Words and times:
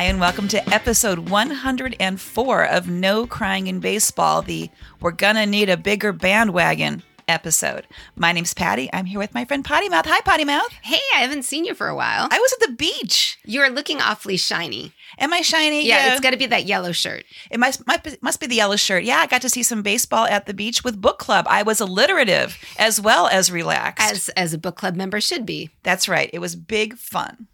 Hi, 0.00 0.06
and 0.06 0.18
welcome 0.18 0.48
to 0.48 0.74
episode 0.74 1.28
104 1.28 2.64
of 2.64 2.88
No 2.88 3.26
Crying 3.26 3.66
in 3.66 3.80
Baseball, 3.80 4.40
the 4.40 4.70
We're 4.98 5.10
Gonna 5.10 5.44
Need 5.44 5.68
a 5.68 5.76
Bigger 5.76 6.10
Bandwagon 6.14 7.02
episode. 7.28 7.86
My 8.16 8.32
name's 8.32 8.54
Patty. 8.54 8.88
I'm 8.94 9.04
here 9.04 9.18
with 9.18 9.34
my 9.34 9.44
friend 9.44 9.62
Potty 9.62 9.90
Mouth. 9.90 10.06
Hi, 10.06 10.22
Potty 10.22 10.46
Mouth. 10.46 10.72
Hey, 10.80 11.02
I 11.14 11.18
haven't 11.18 11.42
seen 11.42 11.66
you 11.66 11.74
for 11.74 11.86
a 11.86 11.94
while. 11.94 12.28
I 12.30 12.38
was 12.38 12.52
at 12.54 12.66
the 12.66 12.76
beach. 12.76 13.38
You're 13.44 13.68
looking 13.68 14.00
awfully 14.00 14.38
shiny. 14.38 14.94
Am 15.18 15.34
I 15.34 15.42
shiny? 15.42 15.86
Yeah, 15.86 16.12
it's 16.12 16.22
got 16.22 16.30
to 16.30 16.38
be 16.38 16.46
that 16.46 16.64
yellow 16.64 16.92
shirt. 16.92 17.24
It 17.50 17.60
must, 17.60 17.86
must, 17.86 18.02
be, 18.02 18.16
must 18.22 18.40
be 18.40 18.46
the 18.46 18.54
yellow 18.54 18.76
shirt. 18.76 19.04
Yeah, 19.04 19.18
I 19.18 19.26
got 19.26 19.42
to 19.42 19.50
see 19.50 19.62
some 19.62 19.82
baseball 19.82 20.24
at 20.24 20.46
the 20.46 20.54
beach 20.54 20.82
with 20.82 20.98
book 20.98 21.18
club. 21.18 21.44
I 21.46 21.62
was 21.62 21.78
alliterative 21.78 22.56
as 22.78 23.02
well 23.02 23.26
as 23.26 23.52
relaxed. 23.52 24.10
As 24.10 24.28
as 24.30 24.54
a 24.54 24.58
book 24.58 24.76
club 24.76 24.96
member 24.96 25.20
should 25.20 25.44
be. 25.44 25.68
That's 25.82 26.08
right. 26.08 26.30
It 26.32 26.38
was 26.38 26.56
big 26.56 26.96
fun. 26.96 27.48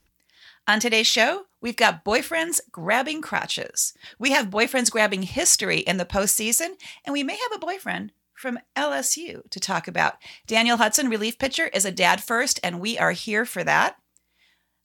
On 0.68 0.80
today's 0.80 1.06
show, 1.06 1.44
we've 1.60 1.76
got 1.76 2.04
boyfriends 2.04 2.58
grabbing 2.72 3.22
crotches. 3.22 3.94
We 4.18 4.32
have 4.32 4.50
boyfriends 4.50 4.90
grabbing 4.90 5.22
history 5.22 5.78
in 5.78 5.96
the 5.96 6.04
postseason, 6.04 6.70
and 7.04 7.12
we 7.12 7.22
may 7.22 7.36
have 7.36 7.52
a 7.54 7.64
boyfriend 7.64 8.10
from 8.34 8.58
LSU 8.74 9.48
to 9.50 9.60
talk 9.60 9.86
about. 9.86 10.16
Daniel 10.48 10.78
Hudson, 10.78 11.08
relief 11.08 11.38
pitcher, 11.38 11.68
is 11.68 11.84
a 11.84 11.92
dad 11.92 12.20
first, 12.20 12.58
and 12.64 12.80
we 12.80 12.98
are 12.98 13.12
here 13.12 13.44
for 13.44 13.62
that. 13.62 13.96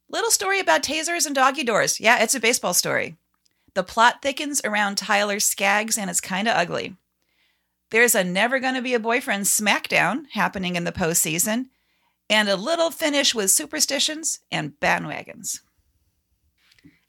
Little 0.08 0.30
story 0.30 0.60
about 0.60 0.84
tasers 0.84 1.26
and 1.26 1.34
doggy 1.34 1.64
doors. 1.64 1.98
Yeah, 1.98 2.22
it's 2.22 2.36
a 2.36 2.40
baseball 2.40 2.74
story. 2.74 3.16
The 3.74 3.82
plot 3.82 4.22
thickens 4.22 4.60
around 4.62 4.98
Tyler 4.98 5.40
Skaggs, 5.40 5.98
and 5.98 6.08
it's 6.08 6.20
kind 6.20 6.46
of 6.46 6.56
ugly. 6.56 6.94
There's 7.90 8.14
a 8.14 8.22
never 8.22 8.60
gonna 8.60 8.82
be 8.82 8.94
a 8.94 9.00
boyfriend 9.00 9.46
smackdown 9.46 10.26
happening 10.30 10.76
in 10.76 10.84
the 10.84 10.92
postseason, 10.92 11.70
and 12.30 12.48
a 12.48 12.54
little 12.54 12.92
finish 12.92 13.34
with 13.34 13.50
superstitions 13.50 14.38
and 14.52 14.78
bandwagons. 14.78 15.60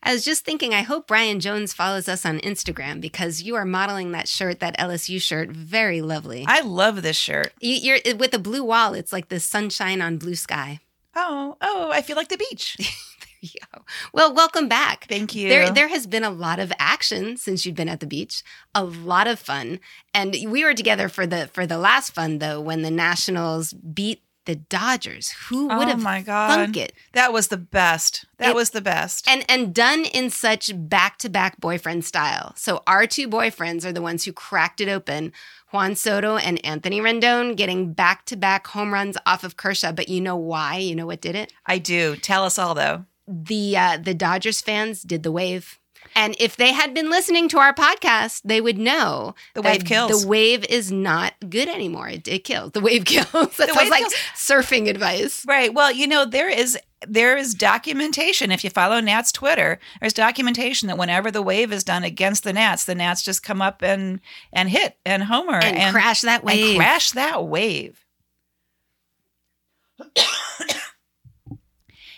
I 0.06 0.14
was 0.14 0.26
just 0.26 0.44
thinking, 0.44 0.74
I 0.74 0.82
hope 0.82 1.08
Brian 1.08 1.40
Jones 1.40 1.72
follows 1.72 2.10
us 2.10 2.26
on 2.26 2.40
Instagram 2.40 3.00
because 3.00 3.42
you 3.42 3.56
are 3.56 3.64
modeling 3.64 4.12
that 4.12 4.28
shirt, 4.28 4.60
that 4.60 4.78
LSU 4.78 5.22
shirt, 5.22 5.50
very 5.50 6.02
lovely. 6.02 6.44
I 6.46 6.60
love 6.60 7.02
this 7.02 7.16
shirt. 7.16 7.54
You, 7.62 7.96
are 7.96 8.16
with 8.16 8.34
a 8.34 8.40
blue 8.40 8.66
wall. 8.66 8.94
It's 8.94 9.14
like 9.14 9.30
the 9.30 9.40
sunshine 9.40 10.02
on 10.02 10.18
blue 10.18 10.36
sky. 10.36 10.82
Oh, 11.16 11.56
oh, 11.62 11.90
I 11.92 12.02
feel 12.02 12.18
like 12.18 12.28
the 12.28 12.38
beach. 12.38 12.76
there 12.80 13.28
you 13.40 13.50
go. 13.74 13.84
Well, 14.14 14.34
welcome 14.34 14.68
back. 14.68 15.06
Thank 15.08 15.36
you. 15.36 15.48
There, 15.48 15.70
there 15.72 15.88
has 15.88 16.06
been 16.06 16.26
a 16.26 16.30
lot 16.30 16.60
of 16.60 16.74
action 16.80 17.38
since 17.38 17.66
you've 17.66 17.76
been 17.76 17.88
at 17.88 18.02
the 18.02 18.08
beach. 18.08 18.44
A 18.76 18.84
lot 18.84 19.28
of 19.28 19.40
fun, 19.40 19.80
and 20.14 20.36
we 20.48 20.66
were 20.66 20.74
together 20.74 21.08
for 21.08 21.26
the 21.26 21.48
for 21.54 21.66
the 21.66 21.78
last 21.78 22.12
fun 22.12 22.40
though 22.40 22.60
when 22.60 22.82
the 22.82 22.92
Nationals 22.92 23.74
beat 23.74 24.22
the 24.46 24.56
Dodgers. 24.56 25.30
Who 25.50 25.68
would 25.68 25.88
oh 25.88 25.92
have 25.92 26.02
my 26.02 26.22
God. 26.22 26.48
thunk 26.50 26.78
it? 26.78 26.94
That 27.14 27.32
was 27.34 27.48
the 27.48 27.58
best. 27.58 28.26
That 28.38 28.50
It- 28.50 28.56
was 28.56 28.72
the 28.72 28.82
best. 28.82 29.28
And 29.28 29.46
and 29.50 29.74
done 29.74 30.06
in 30.06 30.30
such 30.30 30.72
back-to-back 30.76 31.60
boyfriend 31.60 32.06
style. 32.06 32.54
So 32.56 32.84
our 32.88 33.08
two 33.08 33.28
boyfriends 33.28 33.86
are 33.86 33.92
the 33.94 34.02
ones 34.02 34.26
who 34.26 34.34
cracked 34.34 34.82
it 34.82 34.90
open. 34.90 35.32
Juan 35.72 35.96
Soto 35.96 36.38
and 36.38 36.64
Anthony 36.66 37.00
Rendon 37.02 37.56
getting 37.56 37.94
back-to-back 37.94 38.68
home 38.68 38.94
runs 38.94 39.18
off 39.26 39.44
of 39.44 39.58
Kershaw, 39.58 39.92
but 39.92 40.08
you 40.10 40.22
know 40.22 40.36
why? 40.36 40.78
You 40.78 40.96
know 40.96 41.08
what 41.08 41.22
did 41.22 41.36
it? 41.36 41.52
I 41.66 41.80
do. 41.80 42.16
Tell 42.16 42.44
us 42.44 42.60
all 42.60 42.76
though. 42.76 43.06
The 43.28 43.78
uh, 43.78 43.98
the 43.98 44.14
Dodgers 44.14 44.62
fans 44.62 45.02
did 45.02 45.24
the 45.24 45.32
wave. 45.32 45.80
And 46.16 46.36
if 46.40 46.56
they 46.58 46.72
had 46.74 46.94
been 46.94 47.10
listening 47.10 47.48
to 47.50 47.60
our 47.60 47.74
podcast, 47.74 48.42
they 48.44 48.62
would 48.62 48.78
know 48.78 49.36
The 49.54 49.62
wave 49.62 49.86
kills. 49.86 50.22
The 50.24 50.28
wave 50.28 50.66
is 50.66 50.92
not 50.92 51.34
good 51.50 51.68
anymore. 51.68 52.08
It, 52.10 52.28
it 52.28 52.44
kills. 52.44 52.72
The 52.72 52.80
wave 52.82 53.06
kills. 53.06 53.28
That 53.32 53.58
The 53.58 53.74
sounds 53.74 53.90
like 53.90 54.02
kills. 54.02 54.14
surfing 54.36 54.90
advice. 54.90 55.46
Right. 55.48 55.74
Well, 55.74 55.92
you 55.92 56.08
know, 56.08 56.26
there 56.26 56.50
is 56.50 56.78
there 57.06 57.36
is 57.36 57.54
documentation. 57.54 58.50
If 58.52 58.64
you 58.64 58.70
follow 58.70 59.02
Nat's 59.02 59.32
Twitter, 59.34 59.78
there's 60.00 60.14
documentation 60.14 60.88
that 60.88 60.98
whenever 60.98 61.32
the 61.32 61.42
wave 61.42 61.74
is 61.74 61.84
done 61.84 62.04
against 62.06 62.44
the 62.46 62.54
Nats, 62.54 62.86
the 62.86 62.96
Nats 62.96 63.22
just 63.24 63.44
come 63.44 63.62
up 63.62 63.82
and 63.84 64.22
and 64.54 64.70
hit 64.70 64.98
and 65.06 65.24
homer 65.24 65.60
And, 65.60 65.94
crash 65.94 66.22
that 66.22 66.42
and 66.42 66.48
wave. 66.48 66.78
crash 66.78 67.12
that 67.12 67.44
wave. 67.46 68.00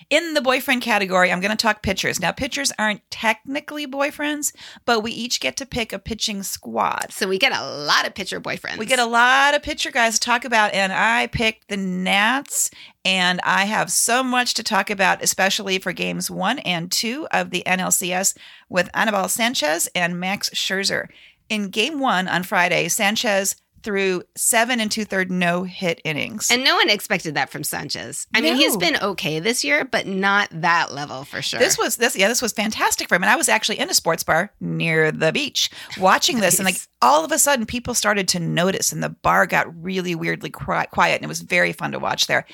In 0.10 0.36
the 0.36 0.42
boyfriend 0.42 0.84
category, 0.84 1.32
I'm 1.32 1.40
going 1.40 1.56
to 1.56 1.58
talk 1.58 1.82
pitchers. 1.82 2.20
Now, 2.20 2.32
pitchers 2.32 2.72
aren't 2.78 3.02
technically 3.10 3.88
boyfriends, 3.88 4.56
but 4.86 5.02
we 5.02 5.12
each 5.12 5.40
get 5.40 5.58
to 5.58 5.66
pick 5.66 5.92
a 5.92 6.00
pitching 6.00 6.44
squad. 6.44 7.08
So 7.12 7.28
we 7.28 7.40
get 7.40 7.52
a 7.52 7.66
lot 7.66 8.06
of 8.06 8.14
pitcher 8.14 8.40
boyfriends. 8.40 8.78
We 8.78 8.86
get 8.86 9.00
a 9.00 9.06
lot 9.06 9.56
of 9.56 9.64
pitcher 9.64 9.90
guys 9.90 10.16
to 10.16 10.20
talk 10.20 10.46
about, 10.46 10.74
and 10.74 10.94
I 10.94 11.28
picked 11.28 11.70
the 11.70 11.78
Nats, 11.78 12.70
and 13.04 13.42
I 13.44 13.66
have 13.66 13.92
so 13.92 14.24
much 14.24 14.54
to 14.56 14.64
talk 14.64 14.92
about, 14.92 15.24
especially 15.24 15.80
for 15.80 15.92
games 15.92 16.30
one 16.30 16.60
and 16.60 16.92
two 16.92 17.28
of 17.32 17.50
the 17.50 17.64
NLCS 17.66 18.38
with 18.70 18.90
Anibal 18.94 19.28
Sanchez 19.28 19.90
and 19.96 20.20
Max 20.20 20.50
Scherzer. 20.52 21.08
In 21.50 21.70
game 21.70 22.00
one 22.00 22.28
on 22.28 22.44
Friday, 22.44 22.88
Sanchez 22.90 23.56
threw 23.86 24.24
seven 24.36 24.80
and 24.80 24.92
two 24.92 25.06
third 25.06 25.32
no 25.32 25.64
hit 25.64 26.02
innings. 26.04 26.50
And 26.52 26.64
no 26.64 26.76
one 26.76 26.90
expected 26.90 27.36
that 27.36 27.52
from 27.52 27.64
Sanchez. 27.64 28.26
I 28.34 28.42
mean, 28.42 28.56
he's 28.56 28.76
been 28.76 28.98
okay 28.98 29.40
this 29.40 29.64
year, 29.64 29.86
but 29.86 30.08
not 30.08 30.50
that 30.52 30.92
level 30.92 31.24
for 31.24 31.42
sure. 31.42 31.60
This 31.60 31.78
was 31.78 31.98
this 31.98 32.16
yeah 32.18 32.28
this 32.28 32.42
was 32.42 32.52
fantastic 32.52 33.08
for 33.08 33.16
him 33.16 33.24
and 33.24 33.30
I 33.30 33.36
was 33.36 33.48
actually 33.48 33.80
in 33.80 33.90
a 33.90 33.94
sports 33.94 34.24
bar 34.24 34.52
near 34.60 35.12
the 35.12 35.32
beach 35.32 35.70
watching 36.00 36.40
this 36.40 36.58
and 36.60 36.66
like 36.66 36.78
all 37.02 37.24
of 37.24 37.32
a 37.32 37.38
sudden 37.38 37.68
people 37.68 37.94
started 37.94 38.28
to 38.30 38.40
notice 38.40 38.92
and 38.92 39.04
the 39.04 39.10
bar 39.10 39.46
got 39.46 39.68
really 39.82 40.16
weirdly 40.16 40.50
quiet 40.50 40.90
and 40.98 41.24
it 41.24 41.28
was 41.28 41.42
very 41.42 41.72
fun 41.72 41.92
to 41.92 42.00
watch 42.00 42.26
there. 42.26 42.46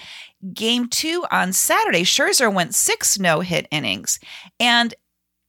Game 0.53 0.87
2 0.87 1.25
on 1.31 1.53
Saturday 1.53 2.03
Scherzer 2.03 2.53
went 2.53 2.75
6 2.75 3.19
no-hit 3.19 3.67
innings 3.71 4.19
and 4.59 4.93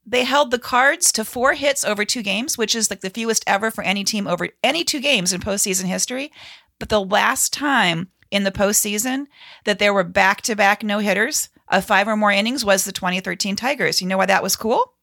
they 0.05 0.23
held 0.23 0.51
the 0.51 0.59
cards 0.59 1.11
to 1.13 1.25
four 1.25 1.53
hits 1.53 1.85
over 1.85 2.03
two 2.03 2.21
games, 2.21 2.57
which 2.57 2.75
is 2.75 2.89
like 2.89 3.01
the 3.01 3.09
fewest 3.09 3.43
ever 3.47 3.71
for 3.71 3.83
any 3.83 4.03
team 4.03 4.27
over 4.27 4.49
any 4.63 4.83
two 4.83 4.99
games 4.99 5.31
in 5.31 5.41
postseason 5.41 5.85
history. 5.85 6.31
But 6.79 6.89
the 6.89 7.01
last 7.01 7.53
time 7.53 8.09
in 8.31 8.43
the 8.43 8.51
postseason 8.51 9.27
that 9.65 9.79
there 9.79 9.93
were 9.93 10.03
back 10.03 10.41
to 10.41 10.55
back 10.55 10.83
no 10.83 10.99
hitters 10.99 11.49
of 11.69 11.85
five 11.85 12.07
or 12.07 12.17
more 12.17 12.31
innings 12.31 12.65
was 12.65 12.83
the 12.83 12.91
2013 12.91 13.55
Tigers. 13.55 14.01
You 14.01 14.07
know 14.07 14.17
why 14.17 14.25
that 14.25 14.43
was 14.43 14.55
cool? 14.55 14.93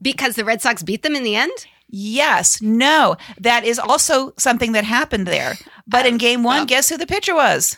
because 0.00 0.36
the 0.36 0.44
Red 0.44 0.62
Sox 0.62 0.82
beat 0.82 1.02
them 1.02 1.16
in 1.16 1.24
the 1.24 1.36
end. 1.36 1.52
Yes, 1.88 2.60
no, 2.60 3.16
that 3.40 3.64
is 3.64 3.78
also 3.78 4.34
something 4.36 4.72
that 4.72 4.84
happened 4.84 5.26
there. 5.26 5.54
But 5.86 6.06
in 6.06 6.14
oh, 6.14 6.18
game 6.18 6.42
one, 6.42 6.58
well- 6.58 6.66
guess 6.66 6.88
who 6.88 6.96
the 6.96 7.06
pitcher 7.06 7.34
was? 7.34 7.76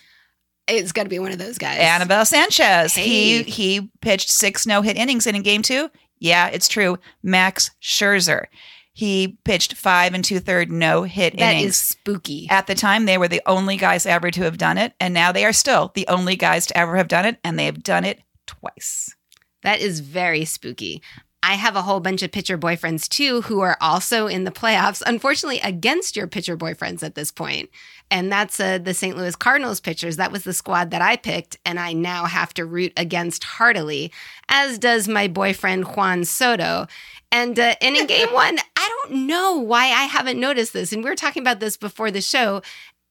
It's 0.69 0.92
got 0.92 1.03
to 1.03 1.09
be 1.09 1.19
one 1.19 1.32
of 1.32 1.38
those 1.38 1.59
guys. 1.59 1.78
Anibal 1.78 2.25
Sanchez. 2.25 2.94
He 2.94 3.42
he 3.42 3.91
pitched 4.00 4.31
six 4.31 4.66
no 4.66 4.82
hit 4.82 4.97
innings, 4.97 5.27
and 5.27 5.37
in 5.37 5.42
game 5.42 5.62
two, 5.62 5.91
yeah, 6.20 6.48
it's 6.48 6.69
true. 6.69 6.98
Max 7.22 7.70
Scherzer. 7.82 8.44
He 8.92 9.38
pitched 9.44 9.75
five 9.75 10.14
and 10.14 10.25
two 10.25 10.41
third 10.41 10.70
no 10.70 11.04
hit 11.04 11.36
That 11.38 11.54
innings. 11.54 11.70
is 11.70 11.76
spooky. 11.76 12.47
At 12.50 12.66
the 12.66 12.75
time, 12.75 13.06
they 13.06 13.16
were 13.19 13.28
the 13.28 13.41
only 13.47 13.76
guys 13.76 14.04
ever 14.04 14.30
to 14.30 14.42
have 14.42 14.59
done 14.59 14.76
it, 14.78 14.92
and 15.00 15.14
now 15.14 15.32
they 15.32 15.44
are 15.44 15.53
still 15.53 15.91
the 15.94 16.06
only 16.09 16.36
guys 16.36 16.66
to 16.66 16.76
ever 16.76 16.97
have 16.97 17.09
done 17.09 17.25
it, 17.25 17.38
and 17.42 17.59
they 17.59 17.64
have 17.64 17.82
done 17.82 18.04
it 18.04 18.20
twice. 18.47 19.14
That 19.62 19.80
is 19.80 20.00
very 20.00 20.44
spooky. 20.44 21.03
I 21.42 21.54
have 21.54 21.76
a 21.76 21.82
whole 21.82 22.00
bunch 22.00 22.22
of 22.22 22.32
pitcher 22.32 22.59
boyfriends 22.59 23.09
too 23.09 23.42
who 23.42 23.60
are 23.60 23.78
also 23.80 24.26
in 24.26 24.44
the 24.44 24.50
playoffs, 24.50 25.03
unfortunately, 25.06 25.60
against 25.60 26.14
your 26.14 26.26
pitcher 26.26 26.56
boyfriends 26.56 27.03
at 27.03 27.14
this 27.14 27.30
point. 27.30 27.70
And 28.10 28.31
that's 28.31 28.59
uh, 28.59 28.78
the 28.78 28.94
St. 28.94 29.16
Louis 29.16 29.37
Cardinals 29.37 29.81
pitchers. 29.81 30.16
That 30.16 30.32
was 30.32 30.44
the 30.44 30.53
squad 30.53 30.91
that 30.91 31.03
I 31.03 31.16
picked. 31.16 31.59
And 31.65 31.78
I 31.78 31.93
now 31.93 32.25
have 32.25 32.53
to 32.54 32.65
root 32.65 32.93
against 32.97 33.44
heartily, 33.44 34.12
as 34.48 34.78
does 34.78 35.06
my 35.06 35.28
boyfriend 35.28 35.97
Juan 35.97 36.24
Soto. 36.24 36.86
And, 37.30 37.59
uh, 37.59 37.74
and 37.80 37.97
in 37.97 38.07
game 38.09 38.33
one, 38.33 38.59
I 38.77 38.89
don't 39.04 39.27
know 39.27 39.57
why 39.57 39.84
I 39.84 40.04
haven't 40.04 40.41
noticed 40.41 40.72
this. 40.72 40.92
And 40.92 41.04
we 41.04 41.10
were 41.10 41.16
talking 41.16 41.42
about 41.42 41.60
this 41.60 41.77
before 41.77 42.10
the 42.10 42.21
show 42.21 42.62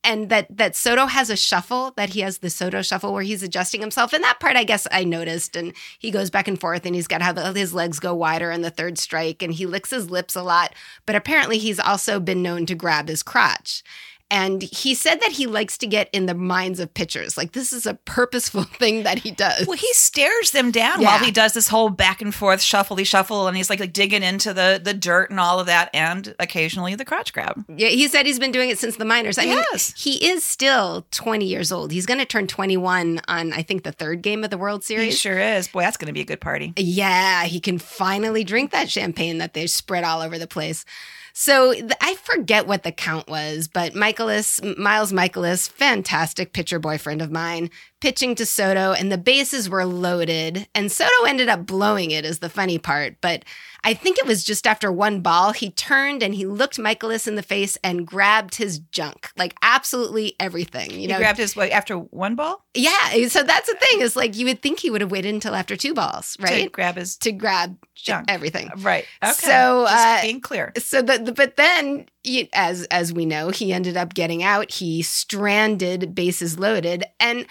and 0.02 0.28
that 0.30 0.46
that 0.56 0.76
Soto 0.76 1.06
has 1.06 1.30
a 1.30 1.36
shuffle 1.36 1.92
that 1.96 2.10
he 2.10 2.20
has 2.20 2.38
the 2.38 2.50
Soto 2.50 2.82
shuffle 2.82 3.12
where 3.12 3.22
he's 3.22 3.42
adjusting 3.42 3.80
himself 3.80 4.12
and 4.12 4.24
that 4.24 4.40
part 4.40 4.56
I 4.56 4.64
guess 4.64 4.86
I 4.90 5.04
noticed 5.04 5.56
and 5.56 5.74
he 5.98 6.10
goes 6.10 6.30
back 6.30 6.48
and 6.48 6.58
forth 6.58 6.86
and 6.86 6.94
he's 6.94 7.06
got 7.06 7.22
how 7.22 7.32
the, 7.32 7.52
his 7.52 7.74
legs 7.74 8.00
go 8.00 8.14
wider 8.14 8.50
in 8.50 8.62
the 8.62 8.70
third 8.70 8.98
strike 8.98 9.42
and 9.42 9.52
he 9.52 9.66
licks 9.66 9.90
his 9.90 10.10
lips 10.10 10.34
a 10.34 10.42
lot 10.42 10.74
but 11.06 11.16
apparently 11.16 11.58
he's 11.58 11.78
also 11.78 12.18
been 12.18 12.42
known 12.42 12.66
to 12.66 12.74
grab 12.74 13.08
his 13.08 13.22
crotch 13.22 13.82
and 14.30 14.62
he 14.62 14.94
said 14.94 15.20
that 15.20 15.32
he 15.32 15.46
likes 15.46 15.76
to 15.78 15.86
get 15.86 16.08
in 16.12 16.26
the 16.26 16.34
minds 16.34 16.78
of 16.80 16.92
pitchers 16.94 17.36
like 17.36 17.52
this 17.52 17.72
is 17.72 17.86
a 17.86 17.94
purposeful 17.94 18.62
thing 18.78 19.02
that 19.02 19.18
he 19.18 19.30
does 19.30 19.66
Well, 19.66 19.76
he 19.76 19.92
stares 19.94 20.52
them 20.52 20.70
down 20.70 21.00
Yeah. 21.00 21.08
while 21.16 21.18
he 21.24 21.30
does 21.30 21.52
this 21.52 21.68
whole 21.68 21.90
back 21.90 22.22
and 22.22 22.34
forth 22.34 22.60
shuffly 22.60 23.04
shuffle, 23.06 23.46
and 23.48 23.56
he's 23.56 23.68
like, 23.70 23.80
like 23.80 23.92
digging 23.92 24.22
into 24.22 24.52
the 24.54 24.80
the 24.82 24.94
dirt 24.94 25.30
and 25.30 25.40
all 25.40 25.58
of 25.60 25.66
that, 25.66 25.90
and 25.94 26.34
occasionally 26.38 26.94
the 26.94 27.04
crotch 27.04 27.32
grab. 27.32 27.64
Yeah, 27.68 27.88
he 27.88 28.06
said 28.08 28.26
he's 28.26 28.38
been 28.38 28.52
doing 28.52 28.70
it 28.70 28.78
since 28.78 28.96
the 28.96 29.04
minors. 29.04 29.38
I 29.38 29.44
Yes. 29.44 29.94
mean, 30.06 30.14
he 30.18 30.28
is 30.30 30.44
still 30.44 31.06
20 31.10 31.44
years 31.44 31.72
old. 31.72 31.90
He's 31.92 32.06
going 32.06 32.20
to 32.20 32.26
turn 32.26 32.46
21 32.46 33.20
on, 33.28 33.52
I 33.52 33.62
think, 33.62 33.82
the 33.84 33.92
third 33.92 34.22
game 34.22 34.44
of 34.44 34.50
the 34.50 34.58
World 34.58 34.84
Series. 34.84 35.12
He 35.14 35.18
sure 35.18 35.38
is. 35.38 35.68
Boy, 35.68 35.82
that's 35.82 35.96
going 35.96 36.06
to 36.06 36.12
be 36.12 36.20
a 36.20 36.24
good 36.24 36.40
party. 36.40 36.72
Yeah, 36.76 37.44
he 37.44 37.60
can 37.60 37.78
finally 37.78 38.44
drink 38.44 38.70
that 38.70 38.90
champagne 38.90 39.38
that 39.38 39.54
they 39.54 39.66
spread 39.66 40.04
all 40.04 40.20
over 40.20 40.38
the 40.38 40.46
place. 40.46 40.84
So 41.32 41.72
th- 41.72 41.92
I 42.00 42.14
forget 42.14 42.66
what 42.66 42.82
the 42.82 42.92
count 42.92 43.28
was, 43.28 43.68
but 43.68 43.94
Mikolas, 43.94 44.76
Miles 44.76 45.12
Mikolas, 45.12 45.68
fantastic 45.70 46.52
pitcher 46.52 46.78
boyfriend 46.78 47.22
of 47.22 47.30
mine, 47.30 47.70
pitching 48.00 48.34
to 48.36 48.46
Soto, 48.46 48.92
and 48.92 49.10
the 49.12 49.18
bases 49.18 49.68
were 49.68 49.84
loaded. 49.84 50.68
And 50.74 50.90
Soto 50.90 51.24
ended 51.26 51.48
up 51.48 51.66
blowing 51.66 52.10
it, 52.10 52.24
is 52.24 52.38
the 52.40 52.48
funny 52.48 52.78
part. 52.78 53.16
But 53.20 53.44
I 53.84 53.94
think 53.94 54.18
it 54.18 54.26
was 54.26 54.44
just 54.44 54.66
after 54.66 54.92
one 54.92 55.20
ball, 55.20 55.52
he 55.52 55.70
turned 55.70 56.22
and 56.22 56.34
he 56.34 56.44
looked 56.46 56.76
Mikolas 56.78 57.26
in 57.26 57.34
the 57.36 57.42
face 57.42 57.78
and 57.82 58.06
grabbed 58.06 58.56
his 58.56 58.78
junk, 58.78 59.30
like 59.38 59.54
absolutely 59.62 60.34
everything. 60.38 60.90
You 60.90 60.98
He 60.98 61.06
know, 61.06 61.18
grabbed 61.18 61.38
his 61.38 61.56
what, 61.56 61.70
after 61.70 61.96
one 61.96 62.34
ball 62.34 62.64
yeah. 62.74 63.26
So 63.28 63.42
that's 63.42 63.68
the 63.68 63.76
thing 63.80 64.00
is 64.00 64.14
like 64.14 64.36
you 64.36 64.46
would 64.46 64.62
think 64.62 64.78
he 64.78 64.90
would 64.90 65.00
have 65.00 65.10
waited 65.10 65.34
until 65.34 65.54
after 65.54 65.76
two 65.76 65.92
balls, 65.94 66.36
right? 66.40 66.64
to 66.64 66.68
grab 66.70 66.96
his 66.96 67.16
To, 67.18 67.32
grab 67.32 67.76
junk. 67.96 68.26
everything. 68.30 68.70
Right. 68.78 69.04
Okay. 69.24 69.32
So, 69.32 69.86
Just 69.88 70.06
uh, 70.06 70.22
being 70.22 70.40
clear. 70.40 70.72
So 70.78 71.02
the, 71.02 71.32
but 71.32 71.56
then 71.56 72.06
you, 72.22 72.46
as 72.52 72.84
as 72.84 73.12
we 73.12 73.26
know, 73.26 73.48
he 73.50 73.72
ended 73.72 73.96
up 73.96 74.14
getting 74.14 74.42
out. 74.44 74.70
He 74.70 75.02
stranded, 75.02 76.14
bases 76.14 76.58
loaded, 76.60 77.04
and 77.18 77.46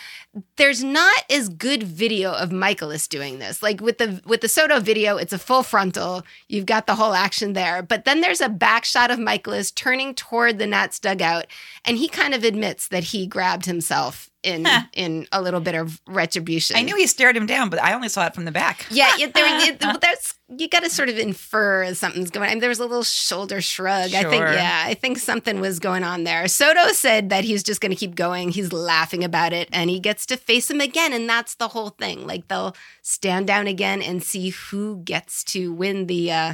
there's 0.57 0.83
not 0.83 1.23
as 1.29 1.49
good 1.49 1.83
video 1.83 2.33
of 2.33 2.49
Mikolas 2.49 3.07
doing 3.07 3.39
this. 3.39 3.63
Like 3.63 3.81
with 3.81 3.97
the 3.97 4.21
with 4.25 4.41
the 4.41 4.47
Soto 4.47 4.79
video, 4.79 5.17
it's 5.17 5.33
a 5.33 5.39
full 5.39 5.63
frontal. 5.63 6.23
You've 6.47 6.65
got 6.65 6.87
the 6.87 6.95
whole 6.95 7.13
action 7.13 7.53
there, 7.53 7.81
but 7.81 8.05
then 8.05 8.21
there's 8.21 8.41
a 8.41 8.49
back 8.49 8.85
shot 8.85 9.11
of 9.11 9.19
Mikolas 9.19 9.73
turning 9.73 10.15
toward 10.15 10.59
the 10.59 10.67
Nats 10.67 10.99
dugout, 10.99 11.47
and 11.85 11.97
he 11.97 12.07
kind 12.07 12.33
of 12.33 12.43
admits 12.43 12.87
that 12.89 13.05
he 13.05 13.27
grabbed 13.27 13.65
himself 13.65 14.29
in 14.43 14.67
in 14.93 15.27
a 15.31 15.41
little 15.41 15.59
bit 15.59 15.75
of 15.75 16.01
retribution. 16.07 16.75
I 16.77 16.81
knew 16.81 16.95
he 16.95 17.07
stared 17.07 17.35
him 17.35 17.45
down, 17.45 17.69
but 17.69 17.81
I 17.81 17.93
only 17.93 18.09
saw 18.09 18.25
it 18.25 18.33
from 18.33 18.45
the 18.45 18.51
back. 18.51 18.85
Yeah, 18.89 19.15
yeah 19.17 19.27
there, 19.33 19.45
it, 19.69 19.83
well, 19.83 19.97
there's 19.99 20.33
you 20.57 20.67
got 20.67 20.83
to 20.83 20.89
sort 20.89 21.09
of 21.09 21.17
infer 21.17 21.93
something's 21.93 22.31
going. 22.31 22.49
on. 22.49 22.59
there 22.59 22.69
was 22.69 22.79
a 22.79 22.85
little 22.85 23.03
shoulder 23.03 23.61
shrug. 23.61 24.13
I 24.13 24.23
think, 24.23 24.41
yeah, 24.41 24.83
I 24.85 24.93
think 24.95 25.17
something 25.17 25.59
was 25.59 25.79
going 25.79 26.03
on 26.03 26.23
there. 26.23 26.47
Soto 26.47 26.91
said 26.91 27.29
that 27.29 27.43
he's 27.43 27.63
just 27.63 27.81
going 27.81 27.91
to 27.91 27.95
keep 27.95 28.15
going. 28.15 28.49
He's 28.49 28.73
laughing 28.73 29.23
about 29.23 29.53
it, 29.53 29.69
and 29.71 29.89
he 29.89 29.99
gets 29.99 30.25
to 30.27 30.37
face 30.37 30.69
him 30.69 30.81
again, 30.81 31.13
and 31.13 31.29
that's 31.29 31.55
the 31.55 31.69
whole 31.69 31.89
thing. 31.89 32.25
Like 32.25 32.47
they'll 32.47 32.75
stand 33.01 33.47
down 33.47 33.67
again 33.67 34.01
and 34.01 34.23
see 34.23 34.49
who 34.49 35.01
gets 35.03 35.43
to 35.45 35.73
win 35.73 36.07
the 36.07 36.31
uh, 36.31 36.53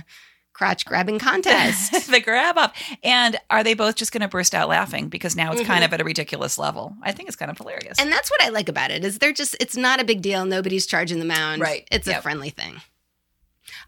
crotch 0.55 0.85
grabbing 0.85 1.19
contest. 1.19 2.07
the 2.09 2.21
grab 2.21 2.57
up. 2.57 2.73
And 3.03 3.35
are 3.49 3.61
they 3.61 3.73
both 3.73 3.95
just 3.95 4.13
going 4.13 4.21
to 4.21 4.29
burst 4.29 4.55
out 4.55 4.69
laughing 4.69 5.09
because 5.09 5.35
now 5.35 5.51
it's 5.51 5.61
kind 5.63 5.81
Mhm. 5.83 5.87
of 5.87 5.93
at 5.93 5.99
a 5.99 6.05
ridiculous 6.05 6.57
level? 6.57 6.95
I 7.03 7.11
think 7.11 7.27
it's 7.27 7.35
kind 7.35 7.51
of 7.51 7.57
hilarious. 7.57 7.99
and 7.99 8.09
that's 8.09 8.31
what 8.31 8.41
I 8.41 8.47
like 8.49 8.69
about 8.69 8.89
it 8.89 9.03
is 9.03 9.19
they're 9.19 9.33
just 9.33 9.57
it's 9.59 9.75
not 9.75 9.99
a 9.99 10.05
big 10.05 10.21
deal. 10.21 10.45
Nobody's 10.45 10.85
charging 10.85 11.19
the 11.19 11.25
mound. 11.25 11.61
Right. 11.61 11.85
It's 11.91 12.07
a 12.07 12.21
friendly 12.21 12.51
thing. 12.51 12.81